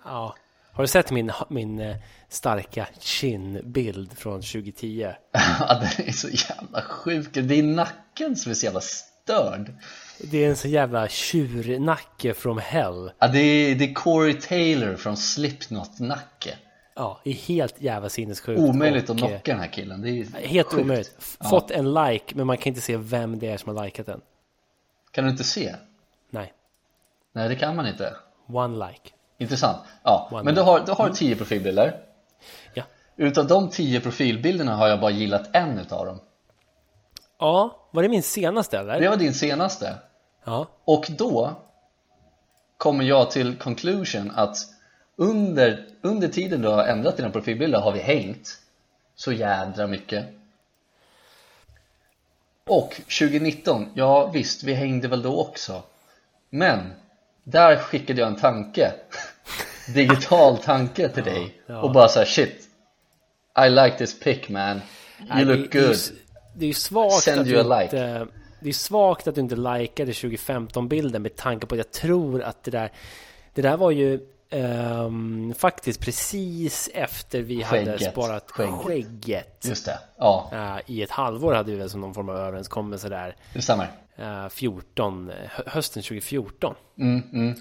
[0.04, 0.34] Ja.
[0.72, 1.96] Har du sett min, min eh,
[2.28, 5.08] starka kindbild från 2010?
[5.32, 7.28] Ja, den är så jävla sjuk.
[7.32, 9.72] Det är nacken som är så jävla störd.
[10.18, 13.12] Det är en sån jävla tjurnacke from hell.
[13.18, 16.54] Ja, det, är, det är Corey Taylor från Slipknot-nacke.
[17.00, 18.60] Ja, det är helt jävla sinnessjukt.
[18.60, 20.02] Omöjligt och, att knocka den här killen.
[20.02, 20.82] Det är Helt sjukt.
[20.82, 21.36] omöjligt.
[21.50, 24.20] Fått en like, men man kan inte se vem det är som har likat den.
[25.10, 25.74] Kan du inte se?
[26.30, 26.52] Nej,
[27.32, 28.14] Nej, det kan man inte.
[28.46, 29.10] one like.
[29.38, 29.78] Intressant.
[30.02, 32.00] Ja, One men du har, du har tio profilbilder.
[32.74, 32.82] Ja.
[33.16, 36.20] Utav de tio profilbilderna har jag bara gillat en utav dem.
[37.38, 39.00] Ja, var det min senaste eller?
[39.00, 39.94] Det var din senaste.
[40.44, 40.66] Ja.
[40.84, 41.50] Och då
[42.76, 44.56] kommer jag till conclusion att
[45.20, 48.58] under, under tiden du har ändrat dina profilbilder har vi hängt
[49.14, 50.26] så jädra mycket.
[52.66, 55.82] Och 2019, ja visst, vi hängde väl då också.
[56.50, 56.92] Men
[57.44, 58.92] där skickade jag en tanke,
[59.94, 61.80] digital tanke till dig ja.
[61.80, 62.68] och bara såhär shit,
[63.66, 64.80] I like this pic man, you
[65.34, 65.96] Nej, look det, good.
[66.54, 68.26] Det är ju svagt Send att you du a inte...
[68.60, 72.64] Det är svagt att du inte likade 2015-bilden med tanke på att jag tror att
[72.64, 72.92] det där...
[73.54, 78.12] Det där var ju ehm, faktiskt precis efter vi hade Skägget.
[78.12, 78.74] sparat Skägget.
[78.74, 79.64] skägget.
[79.68, 83.08] Just det, ja, Eh, I ett halvår hade vi väl som någon form av överenskommelse
[83.08, 83.36] där.
[83.54, 83.88] det stämmer.
[84.16, 86.74] eh, 14, hö- hösten 2014.
[86.98, 87.54] Mm, mm.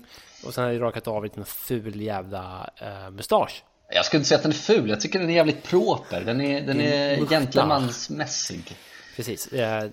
[0.45, 3.63] Och sen hade jag rakat av en ful jävla uh, mustasch.
[3.91, 6.41] Jag skulle inte säga att den är ful, jag tycker den är jävligt proper, den
[6.41, 8.77] är, den är gentlemansmässig
[9.15, 9.49] Precis.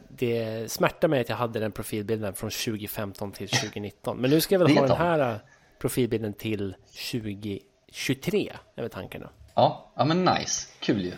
[0.08, 4.18] Det smärtar mig att jag hade den profilbilden från 2015 till 2019.
[4.18, 5.40] Men nu ska jag väl ha den här
[5.78, 6.74] profilbilden till
[7.10, 8.52] 2023.
[8.76, 9.30] är väl tanken då.
[9.54, 11.12] Ja, ja men nice, kul ju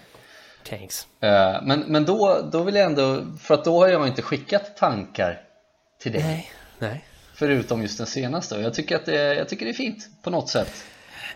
[0.64, 1.06] Thanks.
[1.20, 4.76] Eh, Men, men då, då vill jag ändå, för att då har jag inte skickat
[4.76, 5.40] tankar
[5.98, 7.04] till dig Nej, nej.
[7.34, 10.48] Förutom just den senaste jag tycker att det, jag tycker det är fint på något
[10.48, 10.84] sätt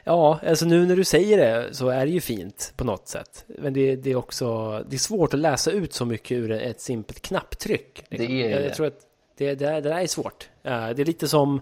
[0.05, 3.45] Ja, alltså nu när du säger det så är det ju fint på något sätt.
[3.47, 6.81] Men det, det är också det är svårt att läsa ut så mycket ur ett
[6.81, 8.05] simpelt knapptryck.
[8.09, 8.27] liksom.
[8.27, 9.01] Det är ju jag, jag tror att
[9.37, 10.49] Det, det, det där är svårt.
[10.63, 11.61] Eh, Det är lite som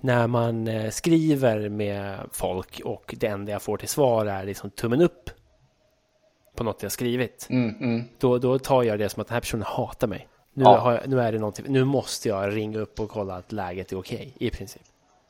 [0.00, 4.70] när man eh, skriver med folk och det enda jag får till svar är liksom
[4.70, 5.30] tummen upp
[6.56, 7.46] på något jag skrivit.
[7.50, 8.04] Mm, mm.
[8.18, 10.28] Då, då tar jag det som att den här personen hatar mig.
[10.54, 10.94] Nu, Ja.
[10.94, 13.98] jag, nu är det någonting, nu måste jag ringa upp och kolla att läget är
[13.98, 14.82] okej, i princip.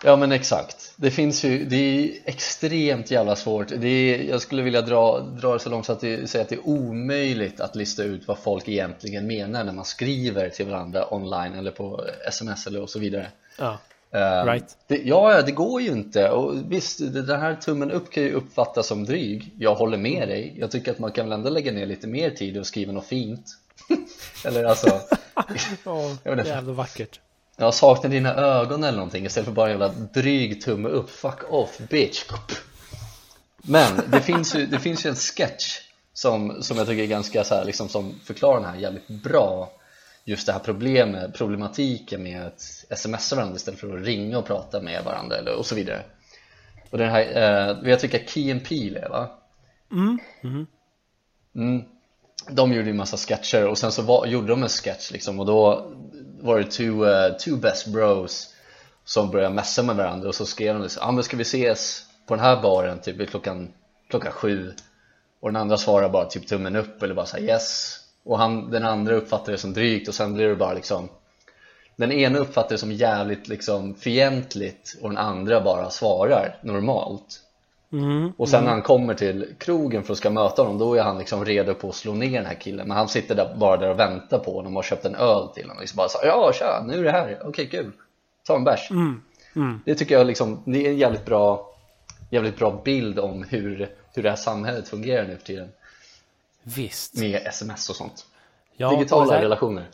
[0.04, 3.68] Ja men exakt, det finns ju, det är extremt jävla svårt.
[3.76, 6.48] Det är, Jag skulle vilja dra, dra det så långt så att det, säga att
[6.48, 11.14] det är omöjligt att lista ut vad folk egentligen menar när man skriver till varandra
[11.14, 13.28] online eller på sms eller och så vidare.
[13.58, 13.78] Ja,
[14.12, 14.76] Ehm, Right.
[14.86, 16.30] det, Ja, det går ju inte.
[16.30, 19.52] Och visst, det- den här tummen upp kan ju uppfattas som dryg.
[19.58, 22.30] Jag håller med dig, jag tycker att man kan väl ändå lägga ner lite mer
[22.30, 23.44] tid och skriva något fint.
[24.44, 24.86] Eller alltså,
[25.84, 26.12] oh,
[26.46, 27.20] jävla vackert.
[27.61, 31.11] Jag saknar dina ögon eller någonting istället för bara en jävla dryg tumme upp.
[31.11, 32.25] Fuck off bitch.
[33.57, 35.81] Men det finns ju, det finns ju en sketch
[36.12, 39.73] som, som jag tycker är ganska så här, liksom som förklarar den här jävligt bra.
[40.25, 42.61] Just det här problemet, problematiken med att
[42.99, 46.03] smsa varandra istället för att ringa och prata med varandra eller, och så vidare.
[46.90, 49.38] Och den här, eh, vet vilka Key and Peele är va?
[51.55, 51.85] Mm.
[52.51, 55.46] De gjorde ju massa sketcher och sen så var, gjorde de en sketch liksom och
[55.46, 55.90] då
[56.40, 58.55] var det two, uh, two best bros
[59.05, 62.05] som började messa med varandra och så skrev de liksom, ah, men ska vi ses
[62.26, 63.68] på den här baren typ vid klockan,
[64.11, 64.72] klockan sju?
[65.40, 67.96] Och den andra svarar bara typ tummen upp eller bara såhär yes.
[68.24, 71.09] Och han, den andra uppfattar det som drygt och sen blir det bara liksom
[72.00, 77.40] den ena uppfattar det som jävligt liksom fientligt och den andra bara svarar normalt.
[77.92, 78.33] Mm.
[78.37, 81.18] och sen när han kommer till krogen för att ska möta honom då är han
[81.18, 83.90] liksom redo på att slå ner den här killen men han sitter där, bara där
[83.90, 86.50] och väntar på honom och har köpt en öl till honom liksom bara så, ja
[86.55, 87.92] tja, nu är det här, okej kul
[88.46, 88.90] ta en bärs
[89.55, 89.81] Mm.
[89.85, 91.74] det tycker jag liksom, det är en jävligt bra
[92.31, 95.68] jävligt bra bild om hur, hur det här samhället fungerar nu för tiden
[96.62, 97.20] Visst.
[97.20, 98.26] med sms och sånt
[98.76, 99.85] Ja, och, digitala det där, relationer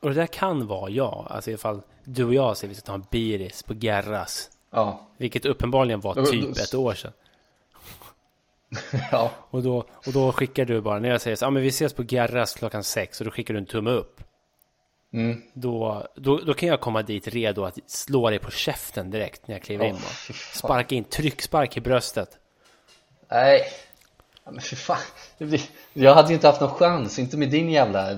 [0.00, 1.26] och det där kan vara jag.
[1.30, 4.50] Alltså ifall du och jag säger vi ska ta en biris på Gerras.
[4.70, 7.12] ja, Vilket uppenbarligen var typ ett år sedan.
[9.12, 11.68] ja, Och då, och då skickar du bara, när jag säger så, ja men vi
[11.68, 14.20] ses på Gerras klockan sex och då skickar du en tumme upp.
[15.12, 15.42] mm.
[15.54, 19.54] Då, då, då kan jag komma dit redo att slå dig på käften direkt när
[19.54, 19.96] jag kliver Åh, in.
[20.54, 22.30] Sparka in, tryckspark i bröstet.
[23.30, 23.62] Nej,
[24.46, 24.98] ja, men för fan
[25.38, 25.60] Det
[25.92, 28.08] Jag hade ju inte haft någon chans, inte med din jävla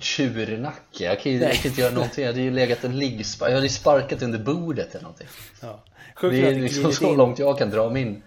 [0.00, 3.50] tjurnacke Jag kan ju jag kan inte göra någonting, jag hade ju legat en liggspark
[3.50, 5.28] Jag hade ju sparkat under bordet eller någonting
[5.60, 5.84] Ja.
[6.16, 7.16] Sjukt Det är liksom så in.
[7.16, 8.22] långt jag kan dra min,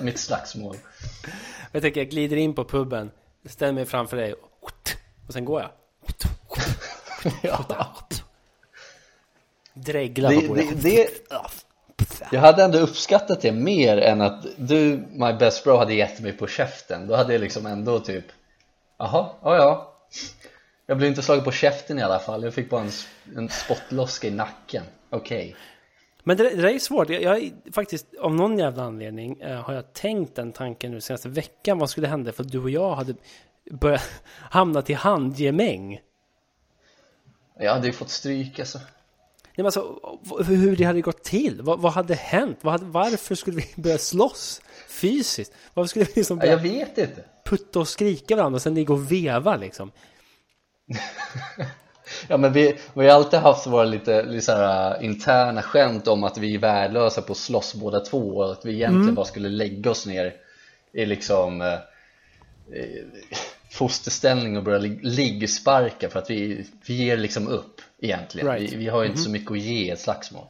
[0.00, 0.76] mitt slagsmål
[1.72, 3.10] Jag tänker, jag glider in på puben,
[3.44, 4.34] ställer mig framför dig
[5.26, 5.70] och sen går jag.
[7.42, 7.96] ja.
[9.74, 10.82] Dreglar det, på bordet.
[10.82, 11.08] det, det,
[12.32, 16.32] Jag hade ändå uppskattat det mer än att du, my best bro, hade gett mig
[16.32, 18.24] på käften Då hade jag liksom ändå typ
[18.98, 19.96] Jaha, ja ja
[20.86, 22.90] Jag blev inte slagen på käften i alla fall, jag fick bara en,
[23.36, 25.56] en spottloska i nacken Okej
[26.24, 27.10] Men det, det där är svårt.
[27.10, 31.28] Jag, jag faktiskt, av någon jävla anledning, eh, har jag tänkt den tanken nu senaste
[31.28, 31.78] veckan.
[31.78, 33.14] Vad skulle hända för att du och jag hade
[33.70, 36.00] börjat hamna till handgemäng?
[37.58, 38.80] Jag hade ju fått stryk alltså
[39.62, 39.98] men alltså,
[40.44, 41.62] hur det hade gått till?
[41.62, 42.58] Vad, vad hade hänt?
[42.60, 45.52] Vad hade, varför skulle vi börja slåss fysiskt?
[45.74, 48.74] Varför skulle vi liksom ja, Jag börja vet inte putta och skrika varandra och sen
[48.74, 49.90] ligga och veva liksom?
[52.28, 56.08] Ja men vi, vi har alltid haft våra lite, lite så här, äh, interna skämt
[56.08, 59.26] om att vi är värdelösa på att slåss båda två och att vi egentligen bara
[59.26, 60.34] skulle lägga oss ner
[60.92, 61.78] i liksom eh,
[63.70, 68.72] fosterställning och börja lig- liggsparka för att vi, vi ger liksom upp egentligen Right.
[68.72, 70.44] vi, vi har ju inte så mycket att ge i ett slagsmål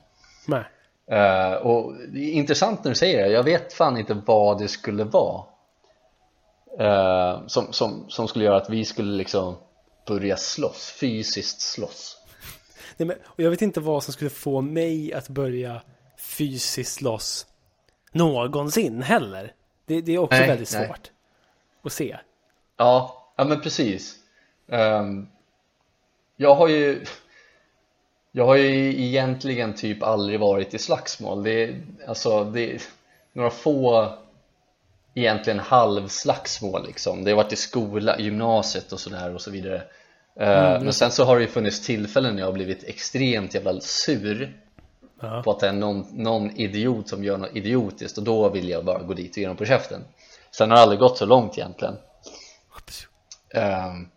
[0.46, 0.64] Nej.
[1.10, 4.68] Eh, och det är intressant när du säger det, jag vet fan inte vad det
[4.68, 5.44] skulle vara
[6.78, 9.56] eh, som, som, som skulle göra att vi skulle liksom
[10.06, 12.16] börja slåss, fysiskt slåss
[12.96, 15.82] Nej, men, och jag vet inte vad som skulle få mig att börja
[16.18, 17.46] fysiskt slåss
[18.12, 19.54] någonsin heller.
[19.86, 20.86] Det, det är också Nej, väldigt nej.
[20.86, 21.10] svårt
[21.84, 22.16] att se.
[22.80, 24.14] Ja, ja men precis.
[24.68, 25.26] Ehm,
[26.36, 27.04] Jag har ju
[28.32, 31.42] Jag har ju egentligen typ aldrig varit i slagsmål.
[31.42, 32.82] Det är alltså det är
[33.32, 34.08] några få
[35.14, 37.24] egentligen halvslagsmål liksom.
[37.24, 39.82] Det har varit i skola, gymnasiet och sådär och så vidare.
[40.36, 43.80] Ehm, Men sen så har det ju funnits tillfällen när jag har blivit extremt jävla
[43.80, 44.56] sur
[45.22, 45.42] Ja.
[45.42, 48.84] på att det är någon, någon idiot som gör något idiotiskt och då vill jag
[48.84, 50.00] bara gå dit och ge dem på käften.
[50.50, 51.96] Sen har det aldrig gått så långt egentligen
[53.54, 54.08] Ehm,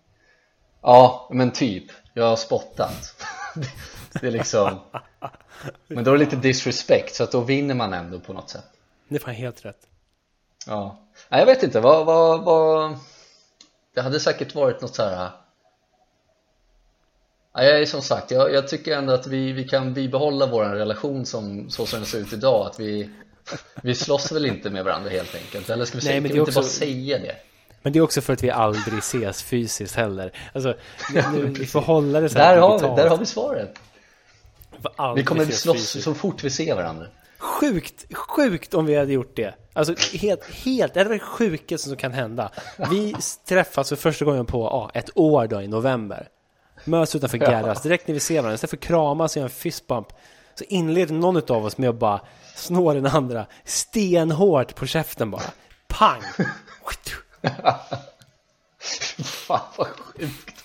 [0.84, 1.84] Ja, men typ.
[2.14, 3.26] Jag har spottat.
[4.22, 4.80] det är liksom
[5.88, 8.66] Men då är det lite disrespect så att då vinner man ändå på något sätt.
[9.08, 9.88] Det är fan helt rätt.
[10.68, 11.00] Ja.
[11.30, 11.80] Nej, jag vet inte.
[11.80, 12.98] Vad, vad, vad...
[13.94, 15.30] Det hade säkert varit något så här.
[17.54, 20.66] Ja, jag är som sagt, jag, jag tycker ändå att vi, vi kan bibehålla vår
[20.66, 23.10] relation som, så som den ser ut idag att vi,
[23.82, 26.36] vi slåss väl inte med varandra helt enkelt eller ska vi, säga, Nej, men kan
[26.36, 27.36] vi inte bara säga det?
[27.84, 30.32] Men det är också för att vi aldrig ses fysiskt heller.
[30.54, 30.76] Alltså,
[31.34, 33.80] nu, vi får hålla det så Där har, vi, där har vi svaret
[34.72, 36.04] Vi Vi kommer slåss fysiskt.
[36.04, 37.06] så fort vi ser varandra
[37.38, 39.56] Sjukt, sjukt om vi hade gjort det.
[39.74, 42.52] Alltså helt, helt, det är det sjukaste som kan hända.
[42.90, 43.16] Vi
[43.48, 46.28] träffas för första gången på ja, ett år då i november.
[46.86, 49.56] Möts utanför Gerras, direkt när vi ser varandra, istället för att kramas och göra en
[49.56, 50.08] fistbump
[50.56, 52.22] så inleder någon av oss med att bara
[52.56, 55.52] snå den andra stenhårt på käften bara.
[55.88, 56.22] Pang!
[59.24, 60.64] Fan vad sjukt.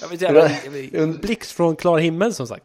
[0.00, 0.50] Jag vet, jävla,
[1.18, 2.64] blixt från klar himmel som sagt.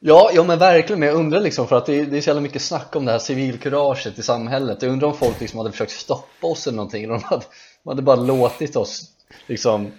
[0.00, 2.28] Ja, ja men verkligen, men jag undrar liksom för att det är, det är så
[2.28, 4.82] jävla mycket snack om det här civilkuraget i samhället.
[4.82, 7.44] Jag undrar om folk liksom hade försökt stoppa oss eller någonting eller de hade,
[7.82, 9.02] de hade bara låtit oss
[9.46, 9.92] liksom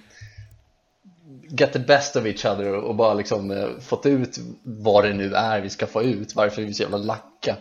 [1.50, 5.34] get the best of each other och bara liksom eh, fått ut vad det nu
[5.34, 7.58] är vi ska få ut varför vi är så jävla lacka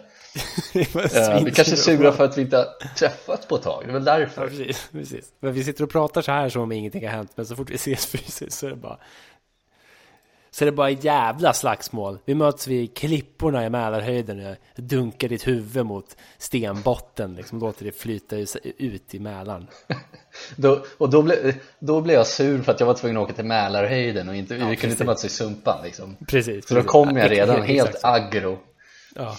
[1.45, 3.93] Vi kanske är sura för att vi inte har träffats på ett tag, det är
[3.93, 5.33] väl Ja, därför precis, precis.
[5.41, 7.71] Men vi sitter och pratar så här som om ingenting har hänt, men så fort
[7.71, 8.99] vi ses fysiskt så är det bara
[10.51, 12.19] så är det bara jävla slagsmål.
[12.25, 17.85] Vi möts vid klipporna i Mälarhöjden och jag dunkar ditt huvud mot stenbotten, liksom låter
[17.85, 19.67] det flyta ut i Mälaren.
[20.57, 23.33] då, Och då, ble, då blev jag sur för att jag var tvungen att åka
[23.33, 26.69] till Mälarhöjden och inte, vi kunde inte mötas i Sumpan liksom Precis.
[26.69, 26.93] Så då precis.
[26.93, 27.69] kom jag Ja, redan exakt.
[27.69, 28.59] helt aggro
[29.15, 29.37] Ja.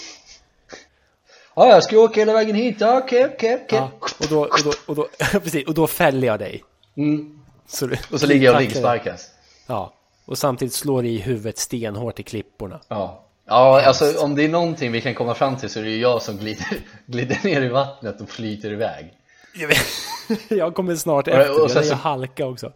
[1.55, 3.79] Ja, jag ska åka hela vägen hit, ja, okej, okej, okej.
[4.19, 5.07] Och då, och då, och då,
[5.39, 6.63] precis, och då fäller jag dig.
[6.97, 7.39] mm.
[7.67, 9.29] Så Och så ligger jag och ryggsparkas
[9.67, 9.93] Ja.
[10.25, 12.79] Och samtidigt slår i huvudet stenhårt i klipporna.
[12.87, 15.89] Ja, ja alltså om det är någonting vi kan komma fram till så är det
[15.89, 16.65] ju jag som glider,
[17.05, 19.13] glider ner i vattnet och flyter iväg
[19.55, 19.77] Jag, vet,
[20.49, 22.71] jag kommer snart Och- efter, och sen jag så- halka också.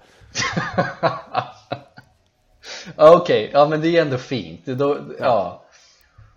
[2.95, 5.63] Okej, ja men det är ändå fint då, ja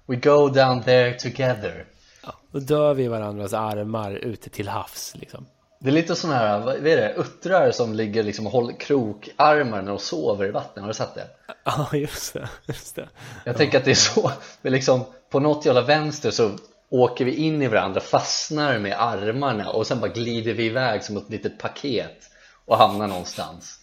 [0.07, 1.85] We go down there together
[2.23, 5.47] Ja, då dör vi i varandras armar ute till havs liksom.
[5.79, 9.83] Det är lite sån här, vad är det, uttrar som ligger liksom och håller krokarmar
[9.83, 11.27] när de sover i vattnet, har du sett det?
[11.65, 12.49] Ja, just det.
[12.67, 13.09] Just det.
[13.45, 14.33] Jag tänker att det är så,
[14.63, 16.51] men liksom på något jävla vänster så
[16.89, 21.17] åker vi in i varandra, fastnar med armarna och sen bara glider vi iväg som
[21.17, 22.19] ett litet paket
[22.65, 23.79] och hamnar någonstans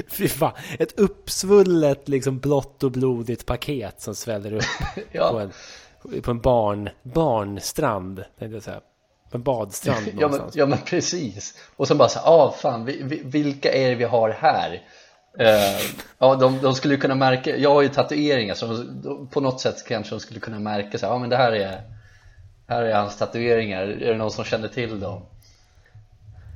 [0.08, 0.52] Fy fan.
[0.78, 4.64] Ett uppsvullet, liksom blått och blodigt paket som sväller upp
[5.12, 5.30] Ja.
[5.30, 5.52] på en,
[6.22, 8.80] på en barn, barnstrand, tänkte jag säga.
[9.30, 12.84] På en badstrand ja men, ja men precis Och sen bara så ja ah, fan,
[12.84, 14.82] vi, vi, vilka är det vi har här?
[15.38, 15.80] Eh,
[16.18, 19.84] ja de, de skulle kunna märka, jag har ju tatueringar så de, på något sätt
[19.88, 21.82] kanske de skulle kunna märka så ja ah, men det här är
[22.68, 25.22] Här är hans tatueringar, är det någon som känner till dem?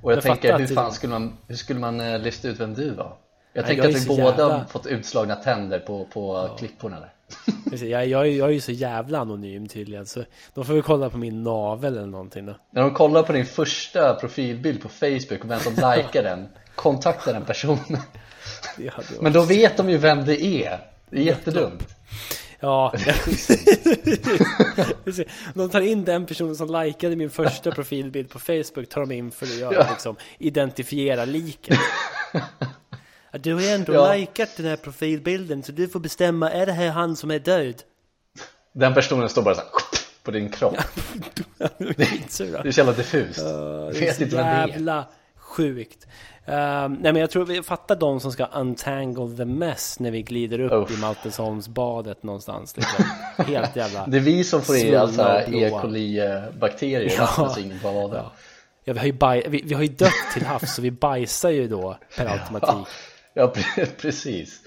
[0.02, 2.74] Och jag Jag tänker, hur fan skulle man, hur skulle man eh, lista ut vem
[2.74, 3.16] du var?
[3.52, 7.00] Jag Ja, tänker jag att vi båda jävla- har fått utslagna tänder på, på klipporna
[7.00, 7.12] där
[7.72, 11.10] Jag, jag, är- jag är ju så jävla anonym tydligen, så de får väl kolla
[11.10, 12.54] på min navel eller någonting då.
[12.70, 17.32] När de kollar på din första profilbild på Facebook och vem som likar den Kontakta
[17.32, 17.98] den personen
[19.20, 20.78] Men då vet de ju vem det är
[21.10, 21.88] Det är jättedumt
[22.60, 22.92] Ja,
[25.54, 29.30] de tar in den personen som likade min första profilbild på Facebook, tar de in
[29.30, 29.86] för att göra, Ja.
[29.90, 31.78] liksom, identifiera liket.
[33.40, 34.14] Du har ju ändå Ja.
[34.14, 37.82] likat den här profilbilden, så du får bestämma, är det här han som är död?
[38.72, 39.70] Den personen står bara så här,
[40.22, 40.76] på din kropp.
[41.78, 45.04] Det är så jävla diffust Ja, Jag vet inte vem det är jävla
[45.36, 46.06] sjukt.
[46.46, 50.22] Ehm, nej men jag tror vi fattar de som ska untangle the mess när vi
[50.22, 50.98] glider upp Uff.
[50.98, 52.76] i Maltesholmsbadet någonstans.
[52.76, 53.04] Liksom.
[53.44, 54.06] Helt jävla...
[54.06, 55.42] Det är vi som får i blåa.
[55.42, 55.70] E.
[55.82, 57.56] coli-bakterier i Ja.
[57.82, 58.32] Ja.
[58.84, 61.68] Ja, vi, har ju vi, vi har ju dött till havs så vi bajsar ju
[61.68, 62.68] då per automatik.
[62.68, 62.86] Ja,
[63.34, 64.60] pre- precis.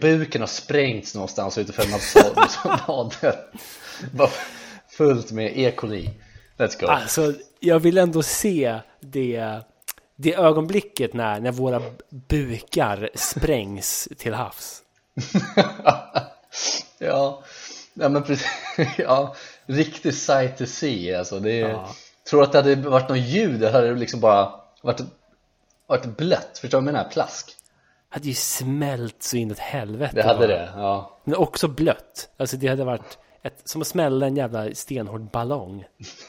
[0.00, 3.38] Buken har sprängts någonstans utanför Maltesholmsbadet
[4.12, 4.30] Bara
[4.88, 5.70] Fullt med E.
[5.76, 6.10] coli.
[6.56, 6.86] Let's go.
[6.86, 9.60] Alltså, jag vill ändå se det,
[10.16, 14.82] det ögonblicket när, när våra bukar sprängs till havs.
[16.98, 17.42] Ja,
[17.94, 18.46] ja men precis,
[18.98, 19.34] ja,
[19.66, 21.40] riktig sight to see alltså.
[21.40, 21.94] Det är, Ja.
[22.30, 25.00] Tror att det hade varit något ljud, det hade liksom bara varit,
[25.86, 27.10] varit blött, förstår du vad jag menar?
[27.10, 27.56] Plask
[28.12, 30.12] hade ju smält så inåt helvete.
[30.16, 30.48] Det hade bara.
[30.48, 32.28] det, ja Men också blött.
[32.36, 35.84] Alltså det hade varit ett, som att smälla en jävla stenhård ballong.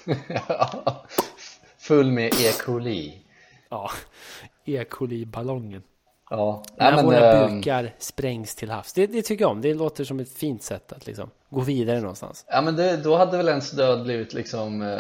[1.77, 2.51] Full med E.
[2.65, 3.17] coli
[3.69, 3.91] Ja,
[4.65, 4.83] E.
[4.89, 5.83] coli-ballongen.
[6.29, 8.93] Ja, När men, våra ehm, bukar sprängs till havs.
[8.93, 9.61] Det, det tycker jag om.
[9.61, 12.45] Det låter som ett fint sätt att liksom gå vidare någonstans.
[12.47, 14.97] ja men det, då hade väl ens död blivit liksom eh,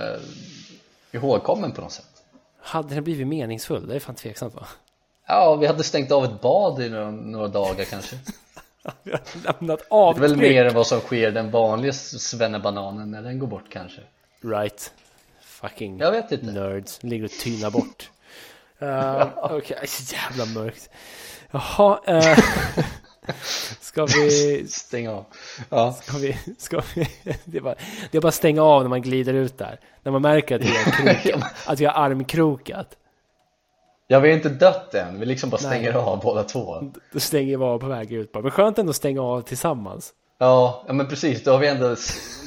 [1.11, 2.23] ihågkommen på något sätt
[2.61, 3.87] Hade den blivit meningsfull?
[3.87, 4.67] Det är fan tveksamt va?
[5.27, 8.15] Ja, vi hade stängt av ett bad i några, några dagar kanske
[9.03, 9.59] Vi har lämnat
[9.89, 10.37] Det är väl avtryck.
[10.37, 14.01] mer än vad som sker den vanliga svennebananen när den går bort kanske
[14.43, 14.93] Right.
[15.41, 17.03] Fucking Jag vet inte nerds.
[17.03, 18.09] Ligger och tynar bort.
[18.81, 20.89] Uh, Okej, så jävla mörkt.
[21.51, 21.99] Jaha.
[22.09, 22.39] Uh,
[23.81, 24.67] ska vi...
[24.67, 25.25] Stäng av
[25.69, 27.07] Ja, Ska vi, ska vi
[27.45, 27.75] det, är bara,
[28.11, 29.79] det är bara stänga av när man glider ut där.
[30.03, 32.97] När man märker att vi har, krokat, att vi har armkrokat.
[34.11, 35.69] Ja vi har inte dött än, vi liksom bara Nej.
[35.69, 38.41] stänger av båda två Då stänger vi av på väg ut bara.
[38.41, 40.13] Men skönt ändå att stänga av tillsammans.
[40.37, 41.95] Ja, ja men precis, då har vi ändå,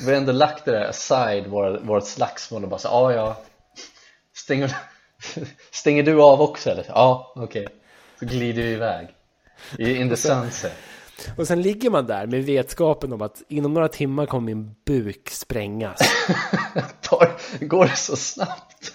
[0.07, 3.37] vi har ändå lagt det där aside, våra, vårt slagsmål och bara så, ja ja
[4.35, 4.77] Stänger,
[5.71, 6.85] stänger du av också eller?
[6.89, 7.67] Ja, okej
[8.19, 9.09] Så glider vi iväg
[9.79, 10.73] In the sunset
[11.37, 15.31] Och sen ligger man där med vetskapen om att inom några timmar kommer min buk
[15.31, 15.99] sprängas.
[17.61, 18.95] Går det så snabbt?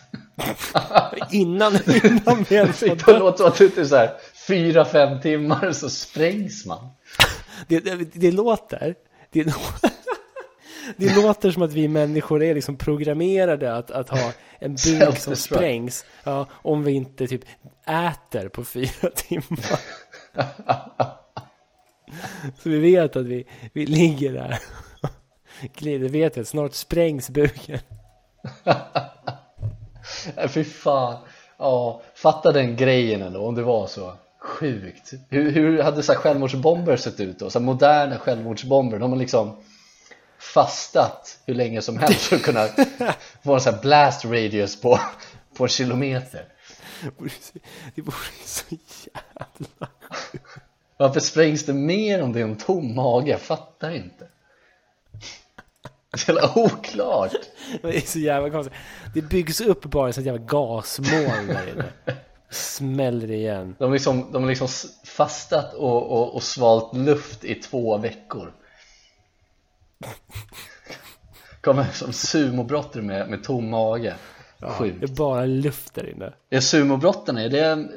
[1.32, 1.74] Innan,
[2.04, 3.42] innan vi ens har dött.
[3.42, 4.12] att det är så här
[4.48, 6.90] fyra, fem timmar så sprängs man
[7.68, 8.96] Det, det, det låter...
[9.32, 9.54] Det,
[10.98, 15.36] det låter som att vi människor är liksom programmerade att, att ha en buk som
[15.36, 16.06] sprängs.
[16.24, 17.42] Ja, om vi inte typ
[17.88, 19.80] äter på fyra timmar.
[22.64, 24.60] Så vi vet att vi, vi ligger där.
[25.76, 27.80] Glider, vet att snart sprängs buken.
[30.36, 31.18] Nej, Fy fan.
[31.58, 35.14] Ja, fatta den grejen ändå om det var så sjukt.
[35.30, 37.50] Hur, hur hade så här självmordsbomber sett ut då?
[37.50, 39.58] Så moderna självmordsbomber, de har liksom
[40.40, 42.62] fastat hur länge som helst för att kunna
[43.44, 45.00] en sån här blast radius på,
[45.58, 46.46] på en kilometer.
[47.04, 47.60] Det vore så-
[47.96, 48.16] Det vore
[48.46, 49.88] så jävla...
[50.98, 53.32] Varför sprängs det mer om det är en tom mage?
[53.32, 54.28] Jag fattar inte
[56.18, 57.36] så jävla oklart
[57.82, 58.78] Det är så jävla konstigt.
[59.14, 61.86] Det byggs upp bara ett jävla gasmoln där inne.
[62.50, 63.76] Smäller igen.
[63.80, 64.68] De, liksom, de har liksom
[65.06, 68.54] fastat och, och, och svalt luft i två veckor
[71.62, 74.16] Kommer som sumobrottare med, med tom mage
[74.60, 76.34] Det är bara luft där inne.
[76.50, 77.90] Är sumobrottarna, är det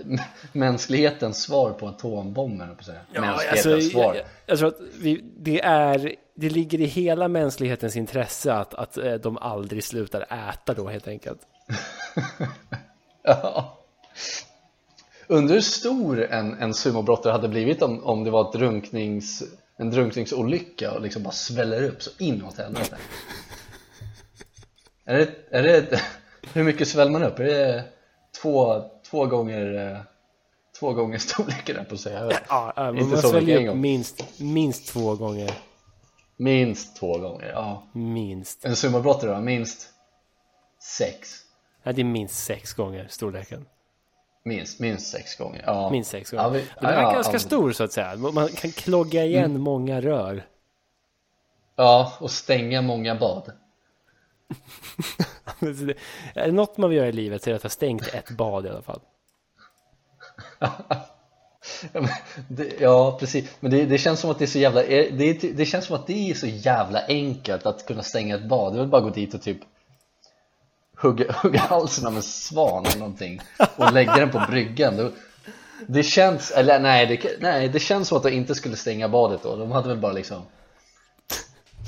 [0.53, 2.69] mänsklighetens svar på atombomben?
[2.69, 3.01] på att säga?
[3.13, 6.17] Mänsklighetens alltså, svar jag, jag tror att vi, det är...
[6.35, 11.09] Det ligger i hela mänsklighetens intresse att, att eh, de aldrig slutar äta då helt
[11.09, 11.41] enkelt.
[13.25, 13.79] Ja.
[15.27, 19.43] Undrar hur stor en, en sumobrottare hade blivit om, om det var ett drunknings,
[19.77, 22.97] en drunkningsolycka och liksom bara sväller upp så inåt helvete
[25.05, 26.03] är det, är det,
[26.53, 27.39] Hur mycket sväller man upp?
[27.39, 27.85] Är det
[28.43, 29.99] två, två gånger eh,
[30.81, 32.31] Två gånger storleken på att säga.
[32.49, 35.51] Ja, ja, man sväljer upp minst, minst två gånger.
[36.37, 38.65] Minst två gånger, ja Minst.
[38.65, 39.41] En sumobrottare då?
[39.41, 39.89] Minst
[40.99, 41.39] sex
[41.83, 43.67] Ja, det är minst sex gånger storleken.
[44.45, 46.59] Minst, minst sex gånger, ja Minst sex Ja, gånger.
[46.59, 47.39] vi- Men den ja, är ja, ganska ja.
[47.39, 48.17] stor så att säga.
[48.17, 49.63] Man kan klogga igen Mm.
[49.63, 50.47] många rör.
[51.77, 53.53] Ja, och stänga många bad
[56.35, 58.31] är det något man vill göra i livet så är det att ha stängt ett
[58.31, 59.01] bad i alla fall.
[62.79, 65.67] Ja, precis, men det, det känns som att det är så jävla eh, det, det
[65.67, 68.73] känns som att det är så jävla enkelt att kunna stänga ett bad.
[68.73, 69.59] Det är väl bara att gå dit och typ
[70.97, 73.41] hugga, hugga halsen av en svan eller någonting
[73.77, 74.97] och lägga den på bryggan.
[74.97, 75.13] Det,
[75.87, 79.43] Det känns, eller nej det, nej det känns som att de inte skulle stänga badet
[79.43, 79.57] då.
[79.57, 80.43] De hade väl bara liksom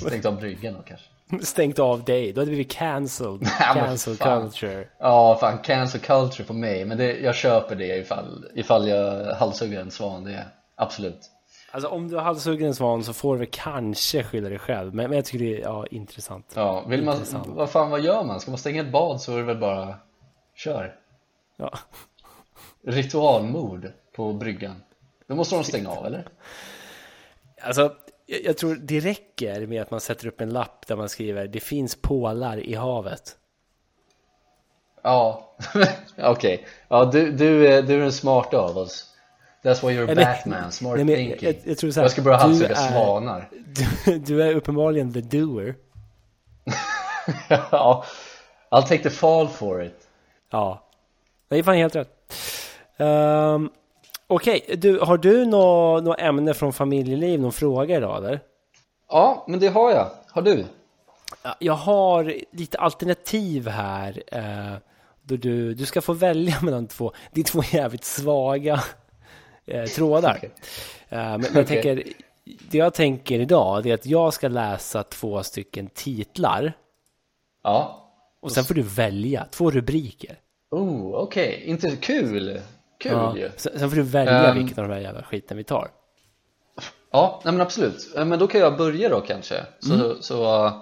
[0.07, 1.07] stängt av bryggan då kanske.
[1.43, 3.49] Stängt av dig, då hade vi blivit cancelled.
[3.75, 4.89] Cancel culture.
[4.99, 9.81] Ja, fan cancel culture på mig Men det, jag köper det ifall, ifall jag halshugger
[9.81, 11.31] en svan, det är absolut
[11.75, 14.95] Alltså om du halshugger en svan så får du kanske skylla dig själv.
[14.95, 16.53] Men, men jag tycker det är ja, intressant.
[16.57, 17.47] Ja, vill man, Intressant.
[17.47, 18.41] vad fan vad gör man?
[18.41, 19.95] Ska man stänga ett bad så är det väl bara
[20.55, 20.97] kör
[21.57, 21.71] Ja.
[22.87, 24.83] Ritualmord på bryggan
[25.27, 26.29] Då måste de stänga av eller?
[27.63, 27.93] Alltså,
[28.27, 31.61] jag, tror det räcker med att man sätter upp en lapp där man skriver det
[31.61, 33.37] finns pålar i havet.
[35.03, 35.55] Ja,
[36.19, 36.67] okej.
[36.89, 39.11] Ja, du, du, är, du är den smarta av oss.
[39.63, 41.39] That's why you're Eller- Batman, smart Nej, men thinking.
[41.49, 43.51] jag- jag tror så här, jag ska börja halshugga svanar.
[44.07, 45.75] Du, du är uppenbarligen the doer.
[47.49, 48.05] Ja,
[48.71, 50.09] I'll take the fall for it.
[50.51, 50.85] Ja,
[51.49, 52.09] det är fan helt rätt.
[52.97, 53.71] Um,
[54.27, 58.41] Okej, du, har du något nå ämne från familjeliv, någon fråga idag eller?
[59.09, 60.65] Ja, men det har jag, har du?
[61.43, 64.23] Ja, Jag har lite alternativ här.
[64.27, 64.79] Eh,
[65.23, 67.13] då du, du ska få välja mellan två.
[67.33, 68.81] Det är två jävligt svaga
[69.67, 70.37] eh, trådar.
[70.37, 70.51] Okej.
[71.09, 72.03] Eh, men, men jag tänker,
[72.71, 76.73] det jag tänker idag är att jag ska läsa två stycken titlar.
[77.63, 78.11] Ja
[78.41, 80.39] Och sen får du välja två rubriker.
[80.71, 82.61] Oh, okej, inte kul
[83.09, 83.37] kul Ja.
[83.37, 84.59] ju Sen, får du välja Ehm.
[84.65, 85.89] vilken av de här jävla skiten vi tar.
[87.13, 88.17] Ja, nej men absolut.
[88.17, 89.65] Eh, Men då kan jag börja då kanske.
[89.81, 90.17] Så, Mm.
[90.23, 90.73] så, eh,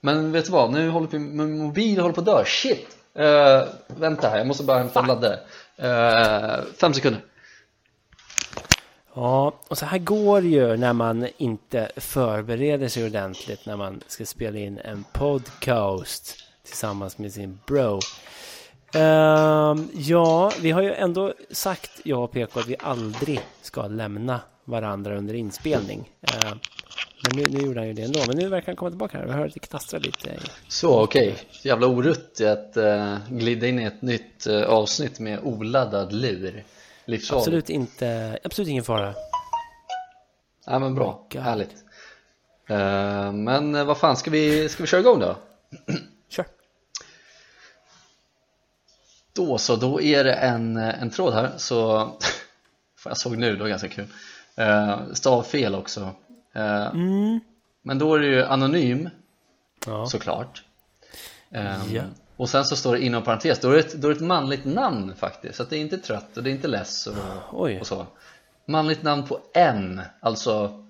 [0.00, 2.44] men vet du vad, nu håller vi, min mobil håller på att dö.
[2.46, 2.96] Shit!
[3.14, 5.38] Eh, vänta här, jag måste bara hämta en laddare.
[5.76, 7.20] Eh, fem sekunder.
[9.14, 14.00] Ja, och så här går det ju när man inte förbereder sig ordentligt när man
[14.06, 16.34] ska spela in en podcast
[16.64, 18.00] tillsammans med sin bro.
[18.94, 24.40] Ehm, ja, vi har ju ändå sagt, jag och PK, att vi aldrig ska lämna
[24.64, 26.10] varandra under inspelning.
[26.20, 26.58] Ehm,
[27.22, 29.26] men nu, nu gjorde han ju det ändå, men nu verkar han komma tillbaka här.
[29.26, 30.38] Vi hör att det knastrar lite.
[30.68, 35.40] Så okej, jävla orutt i att uh, glida in i ett nytt eh, avsnitt med
[35.42, 36.64] oladdad lur.
[37.04, 37.46] Livsfarligt.
[37.46, 39.14] Absolut inte, absolut ingen fara.
[40.66, 41.74] Ja men bra, Oh härligt.
[42.68, 45.36] Eh, men eh, vad fan, ska vi, ska vi köra igång då?
[46.28, 46.44] Kör.
[49.38, 52.08] Då så, då är det en, en tråd här så
[53.04, 54.06] jag såg nu, det var ganska kul.
[54.60, 56.10] Uh, Stavfel också.
[56.54, 57.40] Eh, Mm.
[57.82, 59.08] Men då är det ju anonym
[59.86, 60.06] Ja.
[60.06, 60.62] såklart.
[61.50, 62.02] Ehm, Ja.
[62.36, 64.26] Och sen så står det inom parentes, då är det ett, då är det ett
[64.26, 65.54] manligt namn faktiskt.
[65.56, 68.06] Så att det är inte trött och det är inte less och, och så.
[68.66, 70.84] Manligt namn på N, alltså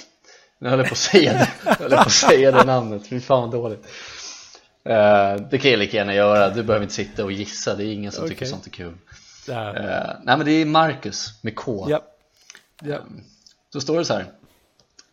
[0.58, 3.20] Nu höll jag på att säga det, jag höll på att säga det namnet, fy
[3.20, 3.86] fan vad dåligt
[4.84, 7.92] Eh, Det kan jag lika gärna göra, du behöver inte sitta och gissa, det är
[7.92, 8.48] ingen som tycker Okej.
[8.48, 8.94] sånt är kul.
[9.48, 12.02] Eh, Nej men det är Marcus med K Ja.
[12.82, 12.98] Ja.
[13.72, 14.26] Då står det så här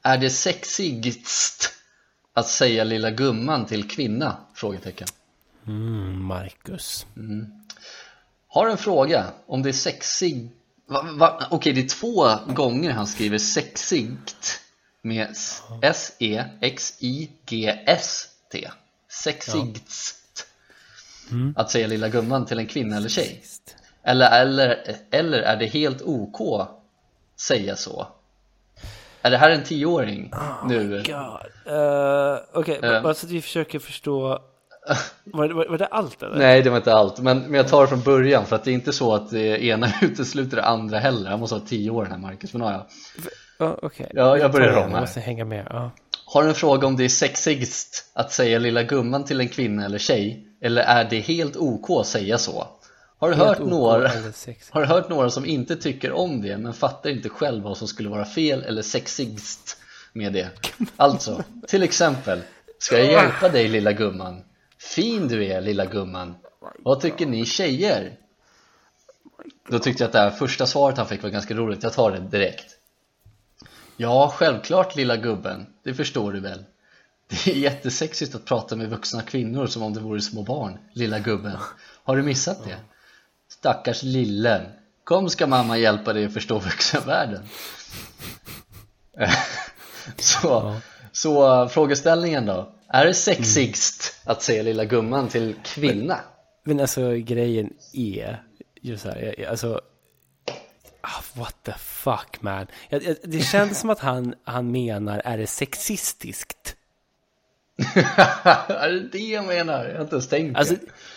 [0.01, 1.74] Är det sexigst
[2.34, 4.38] att säga lilla gumman till kvinna?
[4.53, 5.07] Frågetecken
[5.68, 7.05] Mm, Marcus.
[8.47, 10.49] Har en fråga om det är sexig?
[11.49, 14.61] Okej, det är två gånger han skriver sexigt
[15.01, 15.28] med
[19.20, 20.47] s- S-E-X-I-G-S-T Sexigst
[21.55, 23.41] Att säga lilla gumman till en kvinna eller tjej
[24.03, 24.78] eller, eller,
[25.11, 26.68] eller är det helt OK
[27.39, 28.07] säga så?
[29.22, 30.32] Är det här en tioåring
[30.68, 31.03] nu?
[31.05, 31.74] God.
[31.74, 33.01] Uh, Okej, Eh.
[33.03, 34.39] bara så att vi försöker förstå.
[35.24, 36.38] Var, var, var det allt eller?
[36.38, 38.72] Nej det var inte allt, men, men jag tar det från början för att det
[38.72, 42.03] är inte så att det ena utesluter det andra heller Han måste ha tio år
[42.03, 42.88] den här Marcus, men ja, ja.
[43.59, 44.11] Ja, Okej.
[44.13, 44.89] Ja, jag börjar om här.
[44.91, 45.68] Jag måste hänga med.
[45.70, 45.91] Ja.
[46.30, 49.97] Har en fråga om det är sexigst att säga lilla gumman till en kvinna eller
[49.97, 52.67] tjej Eller är det helt OK att säga så?
[53.17, 54.11] Har du, Helt hört OK några,
[54.69, 57.88] har du hört några som inte tycker om det men fattar inte själv vad som
[57.88, 59.78] skulle vara fel eller sexigst
[60.13, 60.49] med det?
[60.97, 62.39] Alltså, till exempel
[62.80, 64.41] Ska jag hjälpa dig lilla gumman?
[64.80, 66.36] Fin du är lilla gumman
[66.80, 68.13] Vad tycker ni tjejer?
[69.69, 72.11] Då tyckte jag att det här första svaret han fick var ganska roligt, jag tar
[72.11, 72.76] det direkt
[73.97, 76.63] Ja, självklart lilla gubben, det förstår du väl.
[77.27, 81.19] Det är jättesexigt att prata med vuxna kvinnor som om det vore små barn, lilla
[81.19, 81.57] gubben.
[82.03, 82.77] Har du missat det?
[83.49, 84.61] Stackars lillen.
[85.03, 87.43] Kom ska mamma hjälpa dig att förstå vuxenvärlden
[90.17, 90.75] Så,
[91.11, 92.73] så frågeställningen då.
[92.87, 96.19] Är det sexigst att säga lilla gumman till kvinna?
[96.63, 98.43] Men alltså grejen är
[98.81, 99.81] ju så här, alltså
[101.33, 102.67] what the fuck man.
[103.23, 106.75] Det känns som att han, han menar, är det sexistiskt?
[108.67, 109.85] är det det jag menar?
[109.85, 110.75] Jag har inte ens tänkt Alltså,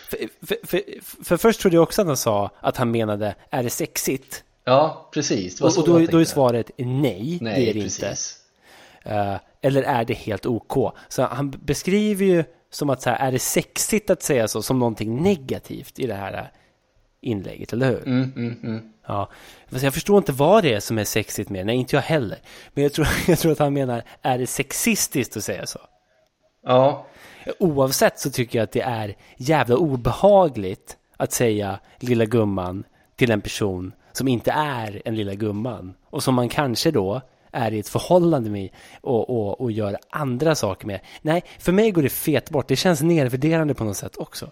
[0.09, 0.81] för, för, för,
[1.23, 4.43] för först trodde jag också att han sa att han menade, är det sexigt?
[4.63, 8.39] Ja, precis, Och, då, då är svaret nej, Nej, det är det precis.
[9.03, 9.15] inte.
[9.15, 10.93] Eh, eller är det helt OK?
[11.09, 14.79] Så han beskriver ju som att så här, är det sexigt att säga så, som
[14.79, 16.51] någonting negativt i det här
[17.21, 18.07] inlägget, eller hur?
[18.07, 18.81] Mm, mm, mm.
[19.07, 19.29] Ja,
[19.69, 22.39] fast jag förstår inte vad det är som är sexigt med Nej, inte jag heller.
[22.73, 25.79] Men jag tror, jag tror att han menar, är det sexistiskt att säga så?
[26.63, 27.05] Ja,
[27.59, 32.83] Oavsett så tycker jag att det är jävla obehagligt att säga lilla gumman
[33.15, 35.93] till en person som inte är en lilla gumman.
[36.09, 38.69] Och som man kanske då är i ett förhållande med
[39.01, 40.99] och, och, och gör andra saker med.
[41.21, 42.67] Nej, för mig går det fet bort.
[42.67, 44.51] Det känns nedvärderande på något sätt också.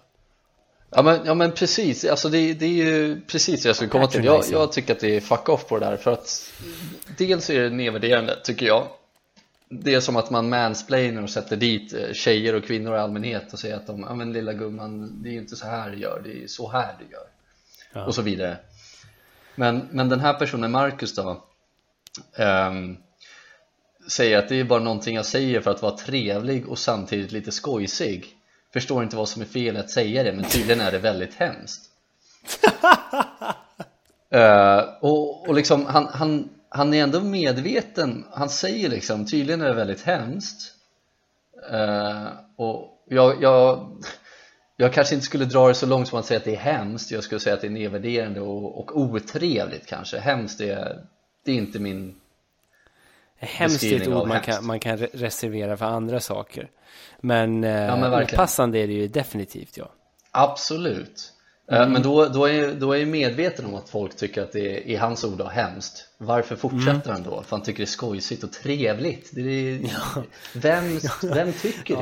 [0.90, 4.06] Ja men, ja men precis, alltså det, det är ju precis det jag skulle komma
[4.06, 4.24] till.
[4.24, 6.52] Jag, jag tycker att det är fuck off på det där för att
[7.18, 8.88] Dels är det nedvärderande tycker jag.
[9.68, 13.52] Det är som att man mansplainar och sätter dit eh, tjejer och kvinnor i allmänhet
[13.52, 15.98] och säger att de, ja men lilla gumman, det är ju inte så här du
[15.98, 17.26] gör, det är så här du gör.
[17.92, 18.04] Ja.
[18.04, 18.56] och så vidare.
[19.54, 21.44] Men, men den här personen Marcus då
[22.36, 22.96] ehm,
[24.08, 27.52] Säger att det är bara någonting jag säger för att vara trevlig och samtidigt lite
[27.52, 28.36] skojsig
[28.72, 31.80] Förstår inte vad som är fel att säga det men tydligen är det väldigt hemskt.
[34.32, 38.24] Eh, och, och liksom han, han, han är ändå medveten.
[38.32, 40.74] Han säger liksom tydligen är det väldigt hemskt.
[41.70, 43.92] Eh, Och jag, jag,
[44.76, 47.10] jag kanske inte skulle dra det så långt som att säga att det är hemskt.
[47.10, 50.18] Jag skulle säga att det är nedvärderande och, och otrevligt kanske.
[50.18, 51.04] Hemskt är,
[51.44, 52.14] det är inte min
[53.40, 54.46] Hemskt ett ord man hemskt.
[54.46, 56.70] kan, man kan re- reservera för andra saker.
[57.20, 58.40] Men, Ja, eh, men verkligen.
[58.40, 59.90] opassande är det ju definitivt ja.
[60.30, 61.32] Absolut
[61.72, 61.82] Mm.
[61.82, 64.60] Eh, Men då, då, är, då är jag medveten om att folk tycker att det
[64.76, 67.02] är, i hans ord då, hemskt Varför fortsätter Mm.
[67.10, 67.42] han då?
[67.42, 69.80] För han tycker det är skojsigt och trevligt det är,
[70.54, 70.98] vem,
[71.34, 71.96] vem tycker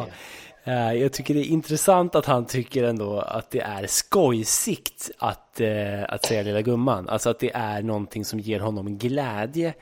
[0.65, 0.73] det?
[0.73, 5.61] Eh, Jag tycker det är intressant att han tycker ändå att det är skojsigt att,
[6.09, 7.09] att säga lilla gumman.
[7.09, 9.75] Alltså att det är någonting som ger honom glädje.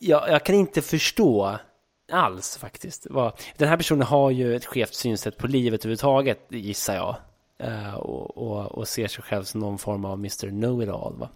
[0.00, 1.58] Jag, jag kan inte förstå
[2.12, 3.06] alls faktiskt.
[3.56, 7.16] Den här personen har ju ett skevt synsätt på livet överhuvudtaget, gissar jag.
[7.58, 10.48] Eh, och, och, och ser sig själv som någon form av Mr.
[10.48, 11.16] Know-It-All.
[11.18, 11.28] Va?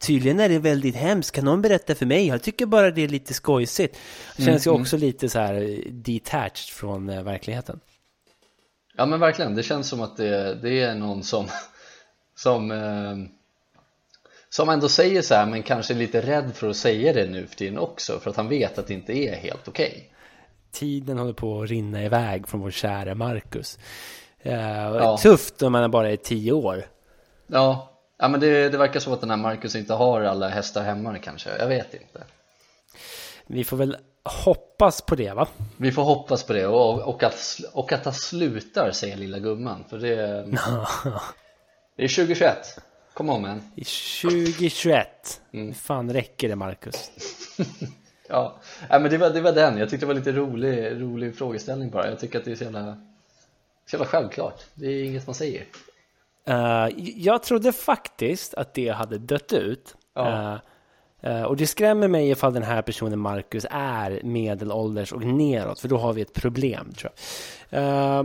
[0.00, 1.34] Tydligen är det väldigt hemskt.
[1.34, 2.26] Kan någon berätta för mig?
[2.26, 3.98] Jag tycker bara det är lite skojsigt.
[4.36, 7.80] Det känns ju också lite så här eh, detached från eh, verkligheten.
[8.96, 11.46] Ja men verkligen, det känns som att det, det är någon som
[12.34, 13.16] som, eh,
[14.50, 17.46] som ändå säger så här men kanske är lite rädd för att säga det nu
[17.46, 20.12] för tiden också för att han vet att det inte är helt okej
[20.72, 23.78] Tiden håller på att rinna iväg från vår kära Marcus.
[24.42, 25.16] Eh, Ja.
[25.16, 26.86] Tufft om man bara är tio år.
[27.46, 30.82] Ja, ja men det, det verkar som att den här Marcus inte har alla hästar
[30.82, 32.24] hemma kanske, jag vet inte
[33.46, 35.48] Vi får väl hoppas på det va?
[35.76, 39.84] Vi får hoppas på det och, och, att, och att han slutar säga lilla gumman
[39.90, 40.16] för det,
[41.96, 42.78] det är 2021,
[43.16, 45.06] come on man I 2021.
[45.52, 45.74] Mm.
[45.74, 47.10] Fan räcker det Marcus?
[48.28, 48.60] Ja,
[48.90, 51.90] ja men det var, det var den, jag tyckte det var lite rolig, rolig frågeställning
[51.90, 52.96] bara Jag tycker att det är så jävla,
[53.86, 55.64] så jävla självklart, det är inget man säger
[56.48, 59.96] Eh, jag trodde faktiskt att det hade dött ut.
[60.14, 60.58] Ja.
[61.20, 65.80] Eh, och det skrämmer mig ifall den här personen Marcus är medelålders och neråt.
[65.80, 67.12] För då har vi ett problem tror
[67.70, 67.82] jag.
[67.82, 68.24] Eh,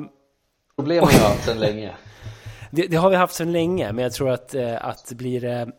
[0.75, 1.95] Problemet har jag haft sedan länge
[2.71, 3.91] det, det har vi haft sedan länge.
[3.91, 5.71] Men jag tror att, eh, att blir det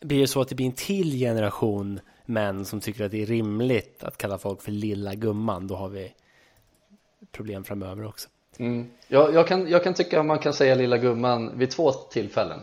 [0.00, 3.26] blir det så att det blir en till generation män som tycker att det är
[3.26, 5.66] rimligt att kalla folk för lilla gumman.
[5.66, 6.12] Då har vi
[7.32, 8.28] problem framöver också.
[8.58, 8.90] mm.
[9.08, 12.60] jag, jag, kan, jag kan tycka att man kan säga lilla gumman vid två tillfällen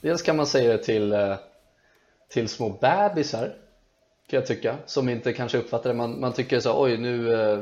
[0.00, 1.36] Dels kan man säga det till, eh,
[2.28, 3.54] till små bebisar
[4.26, 7.58] kan jag tycka, som inte kanske uppfattar det man, man tycker så oj nu, eh,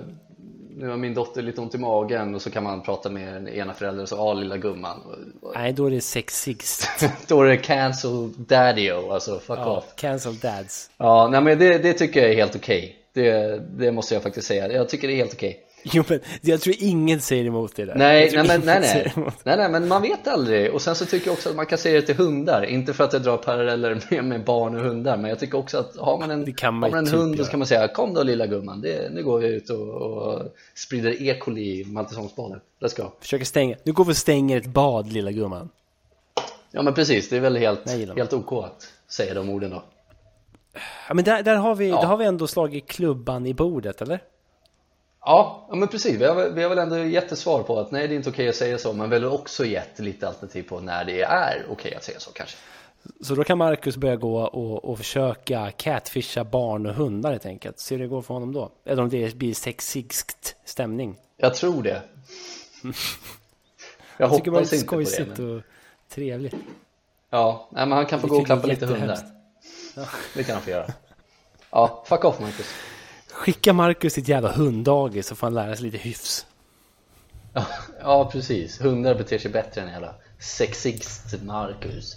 [0.76, 3.48] nu har min dotter lite ont i magen och så kan man prata med den
[3.48, 5.00] ena föräldern och så, ja lilla gumman.
[5.54, 6.88] Nej, då är det sexigst.
[7.28, 9.84] Då är det cancel daddy-o, alltså fuck Ja, off.
[9.96, 10.90] cancel dads.
[10.96, 12.96] Ja, nej men det, det tycker jag är helt okej.
[13.12, 16.60] Det, det måste jag faktiskt säga, jag tycker det är helt okej Jo, men jag
[16.60, 17.94] tror ingen säger emot det där.
[17.94, 19.12] Nej, nej, men, nej, nej.
[19.44, 20.74] nej, nej, men man vet aldrig.
[20.74, 22.64] Och sen så tycker jag också att man kan säga det till hundar.
[22.64, 25.78] Inte för att jag drar paralleller med, med barn och hundar, men jag tycker också
[25.78, 27.44] att har man en, man har man en typ hund göra.
[27.44, 30.42] så kan man säga Kom då lilla gumman, det, nu går vi ut och, och
[30.74, 31.38] sprider E.
[31.40, 32.62] coli i Maltesonsbadet.
[32.80, 33.10] Let's go.
[33.20, 33.76] Försöker stänga.
[33.84, 35.68] Nu går vi och stänger ett bad, lilla gumman.
[36.70, 39.82] Ja men precis, det är väl helt, helt OK att säga de orden då.
[41.08, 42.00] Ja, men där, där, har vi, Ja.
[42.00, 44.20] där har vi ändå slagit klubban i bordet, eller?
[45.24, 46.20] Ja, ja men precis.
[46.20, 48.16] Vi har, väl- vi har väl ändå gett ett svar på att nej det är
[48.16, 51.66] inte okej att säga så, men väl också gett lite alternativ på när det är
[51.70, 52.56] okej att säga så kanske.
[53.20, 57.78] Så då kan Marcus börja gå och, och försöka catfisha barn och hundar helt enkelt.
[57.78, 58.70] Se hur det går för honom då.
[58.84, 61.16] Eller om det blir sexigt stämning.
[61.36, 62.02] Jag tror det.
[62.82, 65.06] Jag Jag tycker bara det hoppas är på det.
[65.06, 65.56] skojsigt Men...
[65.56, 65.62] och
[66.08, 66.54] trevligt.
[67.30, 69.06] Ja, nej, men han kan få gå och klappa lite hundar.
[69.08, 69.34] jättehemskt.
[70.34, 70.86] Det kan han få göra.
[71.70, 72.66] Ja, fuck off Marcus.
[73.32, 76.46] Skicka Marcus ett jävla hunddagis så får han lära sig lite hyfs.
[77.52, 77.66] Ja,
[78.00, 78.80] ja, precis.
[78.80, 82.16] Hundar beter sig bättre än jävla sexist Marcus.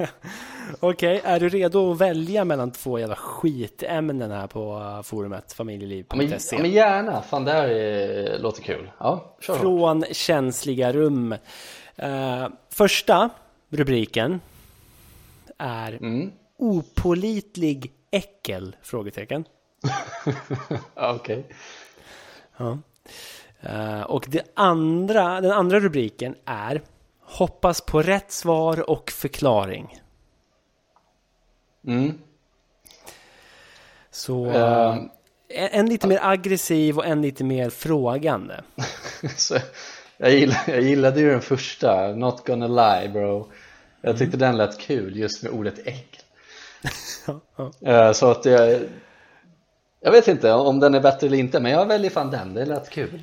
[0.80, 5.54] Okej, är du redo att välja mellan två jävla skitämnen här på uh, forumet Ja,
[5.54, 6.56] familjeliv.se?
[6.56, 8.90] ja, men gärna, fan det här är, låter kul.
[8.98, 9.62] Ja, kör hårt.
[9.62, 11.32] Från känsliga rum.
[11.96, 13.30] Eh, första
[13.68, 14.40] rubriken
[15.58, 16.32] är Mm.
[16.58, 18.76] Opolitlig äckel?
[18.82, 19.44] Frågetecken.
[20.94, 21.46] Okej.
[22.56, 22.78] Ja.
[23.60, 26.82] Eh, och det andra, den andra rubriken är
[27.22, 30.00] Hoppas på rätt svar och förklaring.
[31.86, 32.18] Mm.
[34.10, 34.96] Så Eh.
[35.48, 38.60] en, en lite mer aggressiv och en lite mer frågande.
[39.36, 39.58] Så,
[40.16, 43.52] jag, gillar, jag gillade ju den första, Not gonna lie bro.
[44.00, 46.22] Jag tyckte den lät kul just med ordet äckel.
[47.86, 48.80] Eh, Så att jag,
[50.00, 52.64] jag vet inte om den är bättre eller inte, men jag väljer fan den, det
[52.64, 53.20] lät kul.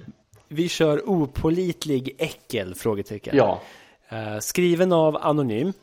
[0.48, 2.76] Vi kör opolitlig äckel?
[2.76, 3.38] Frågetecken.
[3.38, 3.62] Ja,
[4.10, 5.74] Eh, skriven av Anonym.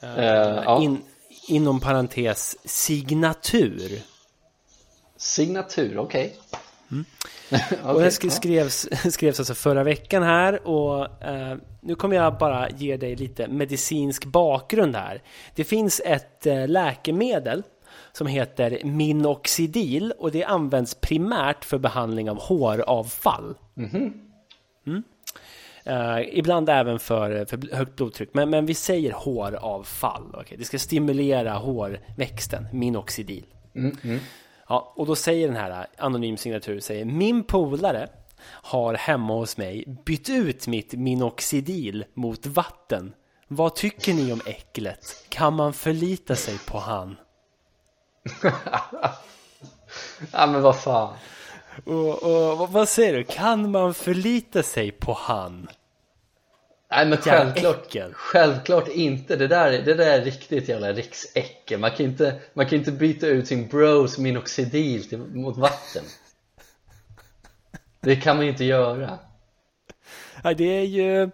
[0.00, 0.82] Eh, ja.
[0.82, 1.02] In,
[1.48, 4.02] inom parentes signatur.
[5.16, 6.36] signatur, okej.
[6.90, 7.04] Mm.
[7.50, 12.70] okay, och den skrevs, skrevs alltså förra veckan här och eh, nu kommer jag bara
[12.70, 15.22] ge dig lite medicinsk bakgrund här.
[15.54, 17.62] Det finns ett eh, läkemedel
[18.18, 23.54] som heter Minoxidil och det används primärt för behandling av håravfall.
[23.76, 24.12] Mm -hmm.
[24.86, 25.02] mm.
[25.86, 30.34] Uh, ibland även för, för högt blodtryck, men, men vi säger håravfall.
[30.34, 30.58] Okay?
[30.58, 33.44] Det ska stimulera hårväxten, Minoxidil.
[33.74, 34.18] Mm, mm.
[34.68, 38.08] Ja, och då säger den här anonym signatur, säger min polare
[38.44, 43.12] har hemma hos mig bytt ut mitt Minoxidil mot vatten.
[43.48, 45.26] Vad tycker ni om äcklet?
[45.28, 47.16] Kan man förlita sig på han?
[50.32, 51.16] ja men vad fan.
[51.84, 53.24] Och, och, vad säger du?
[53.24, 55.68] Kan man förlita sig på han?
[56.90, 62.06] Nej men självklart, självklart inte, det där, det där är riktigt jävla riksäckel man kan,
[62.06, 66.04] inte, man kan inte byta ut sin bros minoxidil till, mot vatten
[68.00, 69.18] Det kan man ju inte göra
[70.42, 71.30] Ja det är ju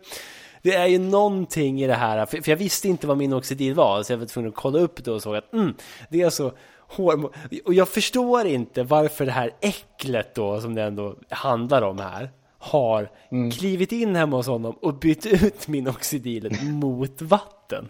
[0.63, 4.13] det är ju någonting i det här, för, jag visste inte vad minoxidil var så
[4.13, 5.75] jag var tvungen att kolla upp det och såg att mm,
[6.11, 6.55] det är alltså
[6.97, 7.33] hormon
[7.65, 12.31] och jag förstår inte varför det här äcklet då som det ändå handlar om här
[12.59, 13.51] har mm.
[13.51, 17.89] klivit in hemma hos honom och bytt ut minoxidilet mot vatten.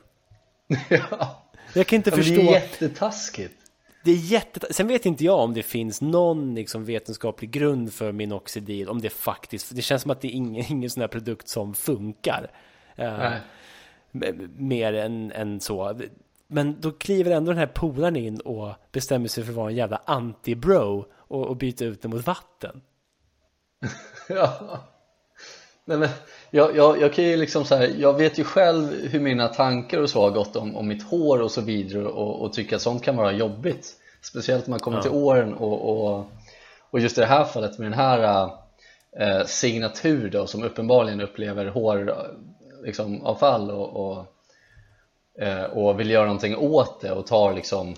[0.89, 1.45] ja.
[1.75, 2.35] Jag kan inte ja, förstå.
[2.35, 3.55] Det är jättetaskigt.
[4.05, 4.77] Det är jättetaskigt.
[4.77, 8.89] Sen vet inte jag om det finns någon liksom, vetenskaplig grund för minoxidil.
[8.89, 11.75] Om det faktiskt, det känns som att det är ingen, ingen sån här produkt som
[11.75, 12.51] funkar.
[12.99, 13.33] Uh,
[14.57, 16.01] mer än, än så.
[16.47, 19.76] Men då kliver ändå den här polaren in och bestämmer sig för att vara en
[19.76, 22.80] jävla anti-bro och, och byta ut det mot vatten.
[24.28, 24.80] ja.
[25.84, 26.09] Nej, men
[26.51, 29.99] jag, jag, jag kan ju liksom så här, jag vet ju själv hur mina tankar
[29.99, 32.82] och så har gått om, om mitt hår och så vidare och, och tycker att
[32.82, 35.03] sånt kan vara jobbigt speciellt när man kommer ja.
[35.03, 36.26] till åren och, och,
[36.90, 38.51] och just i det här fallet med den här
[39.20, 42.26] äh, signatur då som uppenbarligen upplever hår
[42.84, 43.42] liksom, och,
[43.97, 44.34] och,
[45.72, 47.95] och vill göra någonting åt det och tar liksom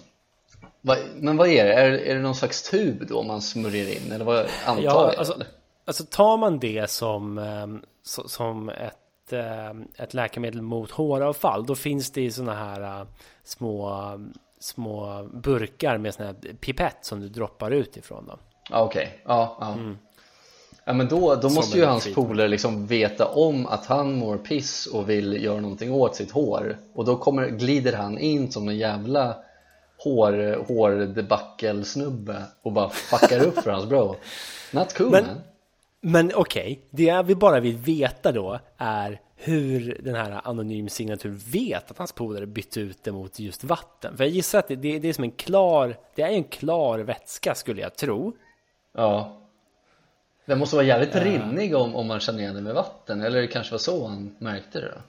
[1.16, 1.72] men vad är det?
[1.72, 4.12] Är, är det någon slags tub då man smörjer in?
[4.12, 5.14] Eller vad antar ja, jag?
[5.14, 5.34] Alltså,
[5.86, 12.10] Alltså tar man det som, ehm, som ett, ehm, ett läkemedel mot håravfall, då finns
[12.10, 13.06] det i sådana här äh,
[13.44, 14.10] små,
[14.60, 18.26] små burkar med sådana här pipett som du droppar ut ifrån.
[18.26, 18.38] Då.
[18.70, 19.06] Okej, okay.
[19.24, 19.56] ja.
[19.60, 19.72] ja.
[19.72, 19.98] Mm.
[20.88, 24.86] Ja men då, då måste ju hans polare liksom veta om att han mår piss
[24.86, 28.76] och vill göra någonting åt sitt hår och då kommer, glider han in som en
[28.76, 29.36] jävla
[29.98, 34.16] hår, hårdebackel-snubbe och bara fuckar upp för hans bro
[34.72, 35.34] Not cool men, man
[36.00, 40.88] men okej, okay, det jag vill bara vill veta då är hur den här anonym
[40.88, 44.16] signatur vet att hans polare bytt ut det mot just vatten.
[44.16, 46.98] För jag gissar att det, det, det är som en klar, det är en klar
[46.98, 48.32] vätska skulle jag tro.
[48.94, 49.42] Ja.
[50.46, 51.22] Den måste vara jävligt uh.
[51.22, 54.36] rinnig om, om man känner igen det med vatten, eller det kanske var så han
[54.38, 55.00] märkte det då?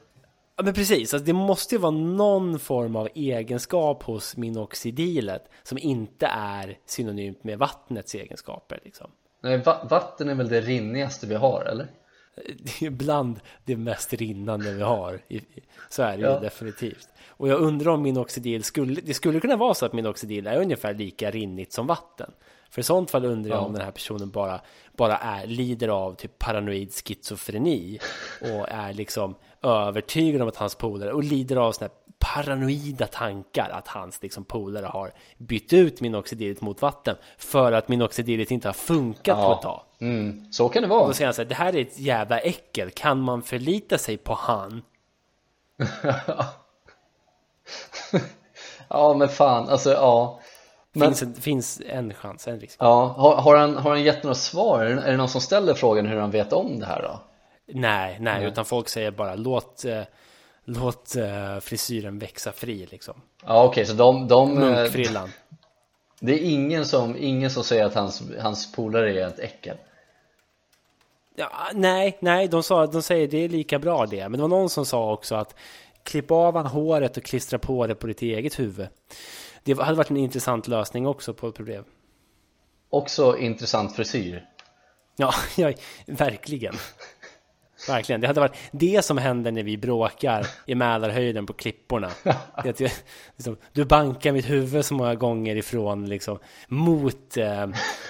[0.57, 5.77] Ja men precis, alltså det måste ju vara någon form av egenskap hos minoxidilet som
[5.77, 9.11] inte är synonymt med vattnets egenskaper liksom.
[9.41, 9.57] Nej,
[9.89, 11.87] vatten är väl det rinnigaste vi har, eller?
[12.59, 15.19] Det är bland det mest rinnande vi har.
[15.89, 16.33] Så är det ja.
[16.33, 17.07] ju definitivt.
[17.27, 20.93] Och jag undrar om minoxidil skulle, det skulle kunna vara så att minoxidil är ungefär
[20.93, 22.31] lika rinnigt som vatten.
[22.69, 23.65] För i sånt fall undrar jag ja.
[23.65, 24.61] om den här personen bara,
[24.97, 27.99] bara är, lider av typ paranoid schizofreni
[28.41, 33.69] och är liksom övertygad om att hans polare och lider av sådana här paranoida tankar
[33.69, 38.73] att hans liksom, polare har bytt ut minoxidilet mot vatten för att minoxidilet inte har
[38.73, 39.45] funkat ja.
[39.45, 39.81] på ett tag.
[39.99, 40.51] Mm.
[40.51, 41.01] Så kan det vara.
[41.01, 43.97] Och då säger han så här, det här är ett jävla äckel, kan man förlita
[43.97, 44.81] sig på han?
[48.87, 50.39] ja men fan, alltså ja.
[50.93, 52.77] Men, finns, en, finns en chans, en risk.
[52.79, 54.85] Ja, har, har, han, har han gett några svar?
[54.85, 57.19] Är det någon som ställer frågan hur han vet om det här då?
[57.73, 58.47] Nej, nej, mm.
[58.47, 60.01] utan folk säger bara låt eh,
[60.69, 65.29] Låt uh, frisyren växa fri liksom Ja okej, okay, så de, de eh, Munkfrillan
[66.19, 69.77] Det är ingen som, ingen som säger att hans, hans polare är ett äckel
[71.35, 74.47] Ja, nej, nej, de, sa, de säger det är lika bra det Men det var
[74.47, 75.55] någon som sa också att
[76.03, 78.87] Klipp av han håret och klistra på det på ditt eget huvud
[79.75, 81.83] Det hade varit en intressant lösning också på ett problem
[82.89, 84.45] Också intressant frisyr
[85.15, 85.73] Ja, ja
[86.05, 86.73] verkligen
[87.87, 92.11] Verkligen, det hade varit det som händer när vi bråkar i Mälarhöjden på klipporna.
[92.63, 92.91] Det är
[93.35, 97.67] liksom, du bankar mitt huvud så många gånger ifrån liksom mot eh,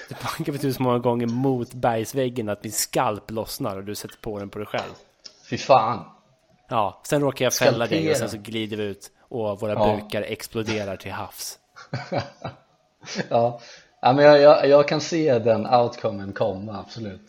[0.10, 3.96] Du bankar mitt huvud så många gånger mot bergsväggen att min skalp lossnar och du
[3.96, 4.94] sätter på den på dig själv.
[5.50, 6.06] Fy fan.
[6.70, 8.02] Ja, sen råkar jag fälla Skalpera.
[8.02, 9.96] dig och sen så glider vi ut och våra ja.
[10.02, 11.60] bukar exploderar till havs.
[13.30, 13.60] ja,
[14.02, 17.22] Ja, men jag, jag, jag kan se den outcomen komma, absolut.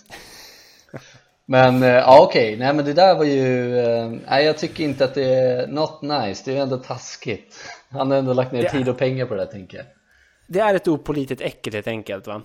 [1.47, 5.05] Men eh, ja okej, nej men det där var ju, eh, nej jag tycker inte
[5.05, 7.57] att det är not nice, det är ändå taskigt.
[7.91, 9.87] Han har ändå lagt ner Det- tid och pengar på det här tänker jag.
[10.47, 12.43] Det är ett opolitligt äckel helt enkelt va?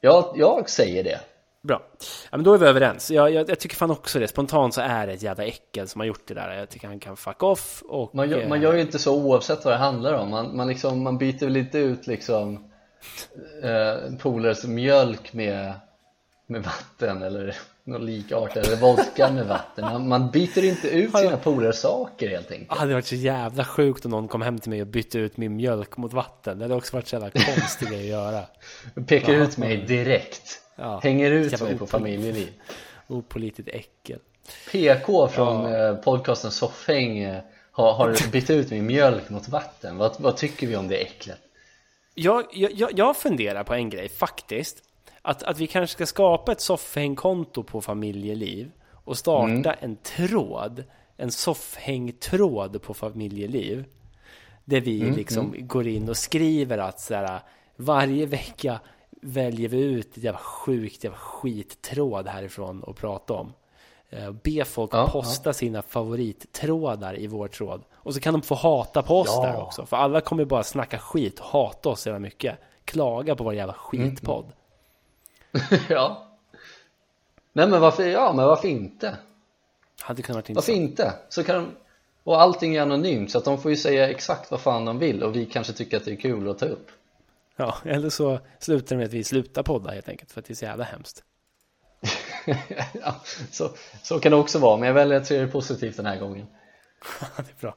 [0.00, 1.20] Jag, jag säger det
[1.62, 1.82] Bra.
[2.30, 3.10] Ja, men då är vi överens.
[3.10, 4.28] Jag, jag, jag tycker fan också det.
[4.28, 6.58] Spontant så är det ett jävla äckel som har gjort det där.
[6.58, 8.14] Jag tycker han kan fuck off och...
[8.14, 11.02] Man gör, man gör ju inte så oavsett vad det handlar om Man, man, liksom,
[11.02, 12.70] man byter väl inte ut liksom
[13.62, 15.72] eh, polares mjölk med,
[16.46, 21.36] med vatten eller något likartat eller vodka med vatten man, man byter inte ut sina
[21.36, 24.70] polares saker helt enkelt Det hade varit så jävla sjukt om någon kom hem till
[24.70, 26.58] mig och bytte ut min mjölk mot vatten.
[26.58, 28.42] Det hade också varit så jävla konstig grej att göra.
[29.06, 31.00] Pekar ut mig direkt Ja.
[31.02, 32.48] Hänger ut mig på familjeliv
[33.06, 34.18] Opolitligt äckel.
[34.72, 40.16] PK från eh, podcasten Soffhäng eh, har, har bytt ut min mjölk mot vatten vad,
[40.20, 41.38] vad tycker vi om det äcklet?
[42.14, 44.82] Jag, jag, jag- funderar på en grej faktiskt.
[45.22, 50.84] Att, att vi kanske ska skapa ett soffhängkonto på familjeliv och starta en tråd,
[51.16, 53.84] en soffhängtråd på familjeliv.
[54.64, 57.40] Där vi liksom går in och skriver att så här,
[57.76, 58.80] varje vecka
[59.20, 63.52] väljer vi ut ett jävla sjukt jävla skittråd härifrån och prata om.
[64.10, 67.82] Eh, Be folk Ja, posta sina favorittrådar i vår tråd.
[67.94, 69.42] Och så kan de få hata på oss Ja.
[69.46, 69.86] där också.
[69.86, 72.58] För alla kommer bara snacka skit hata oss så mycket.
[72.84, 74.52] Klaga på vår jävla skitpodd.
[75.88, 76.26] ja
[77.52, 79.16] Nej men varför, ja men varför inte?
[80.00, 81.14] Hade kunnat vara Varför inte?
[81.28, 81.70] Så kan de,
[82.24, 85.22] och allting är anonymt så att de får ju säga exakt vad fan de vill
[85.22, 86.90] och vi kanske tycker att det är kul att ta upp
[87.60, 90.32] Ja, eller så slutar det med att vi slutar podda helt enkelt.
[90.32, 91.24] För att det är så jävla hemskt.
[92.92, 93.14] ja,
[93.50, 93.70] så,
[94.02, 96.46] så kan det också vara men jag väljer att se det positivt den här gången
[97.36, 97.74] det är bra.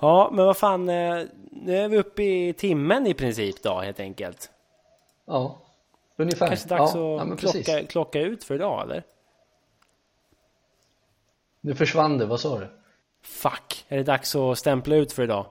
[0.00, 0.88] Ja, men vad fan.
[0.88, 4.50] eh, Nu är vi uppe i timmen i princip då helt enkelt.
[5.26, 5.62] Ja,
[6.16, 7.66] ungefär Kanske dags ja, ja, att precis.
[7.66, 9.02] klocka, klocka ut för idag eller?
[11.60, 12.68] Nu försvann det, vad sa du?
[13.22, 15.46] Fuck, är det dags att stämpla ut för idag?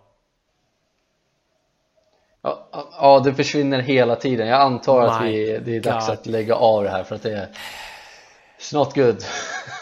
[3.00, 4.48] Ja, det försvinner hela tiden.
[4.48, 6.14] Jag antar att My vi, det är dags God.
[6.14, 7.48] att lägga av det här för att det är
[8.60, 9.18] It's not good.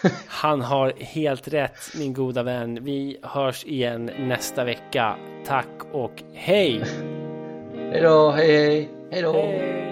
[0.28, 2.80] Han har helt rätt min goda vän.
[2.82, 5.16] Vi hörs igen nästa vecka.
[5.46, 6.84] Tack och hej!
[7.92, 9.34] hej då, hej hej, hej då.
[9.34, 9.84] hej.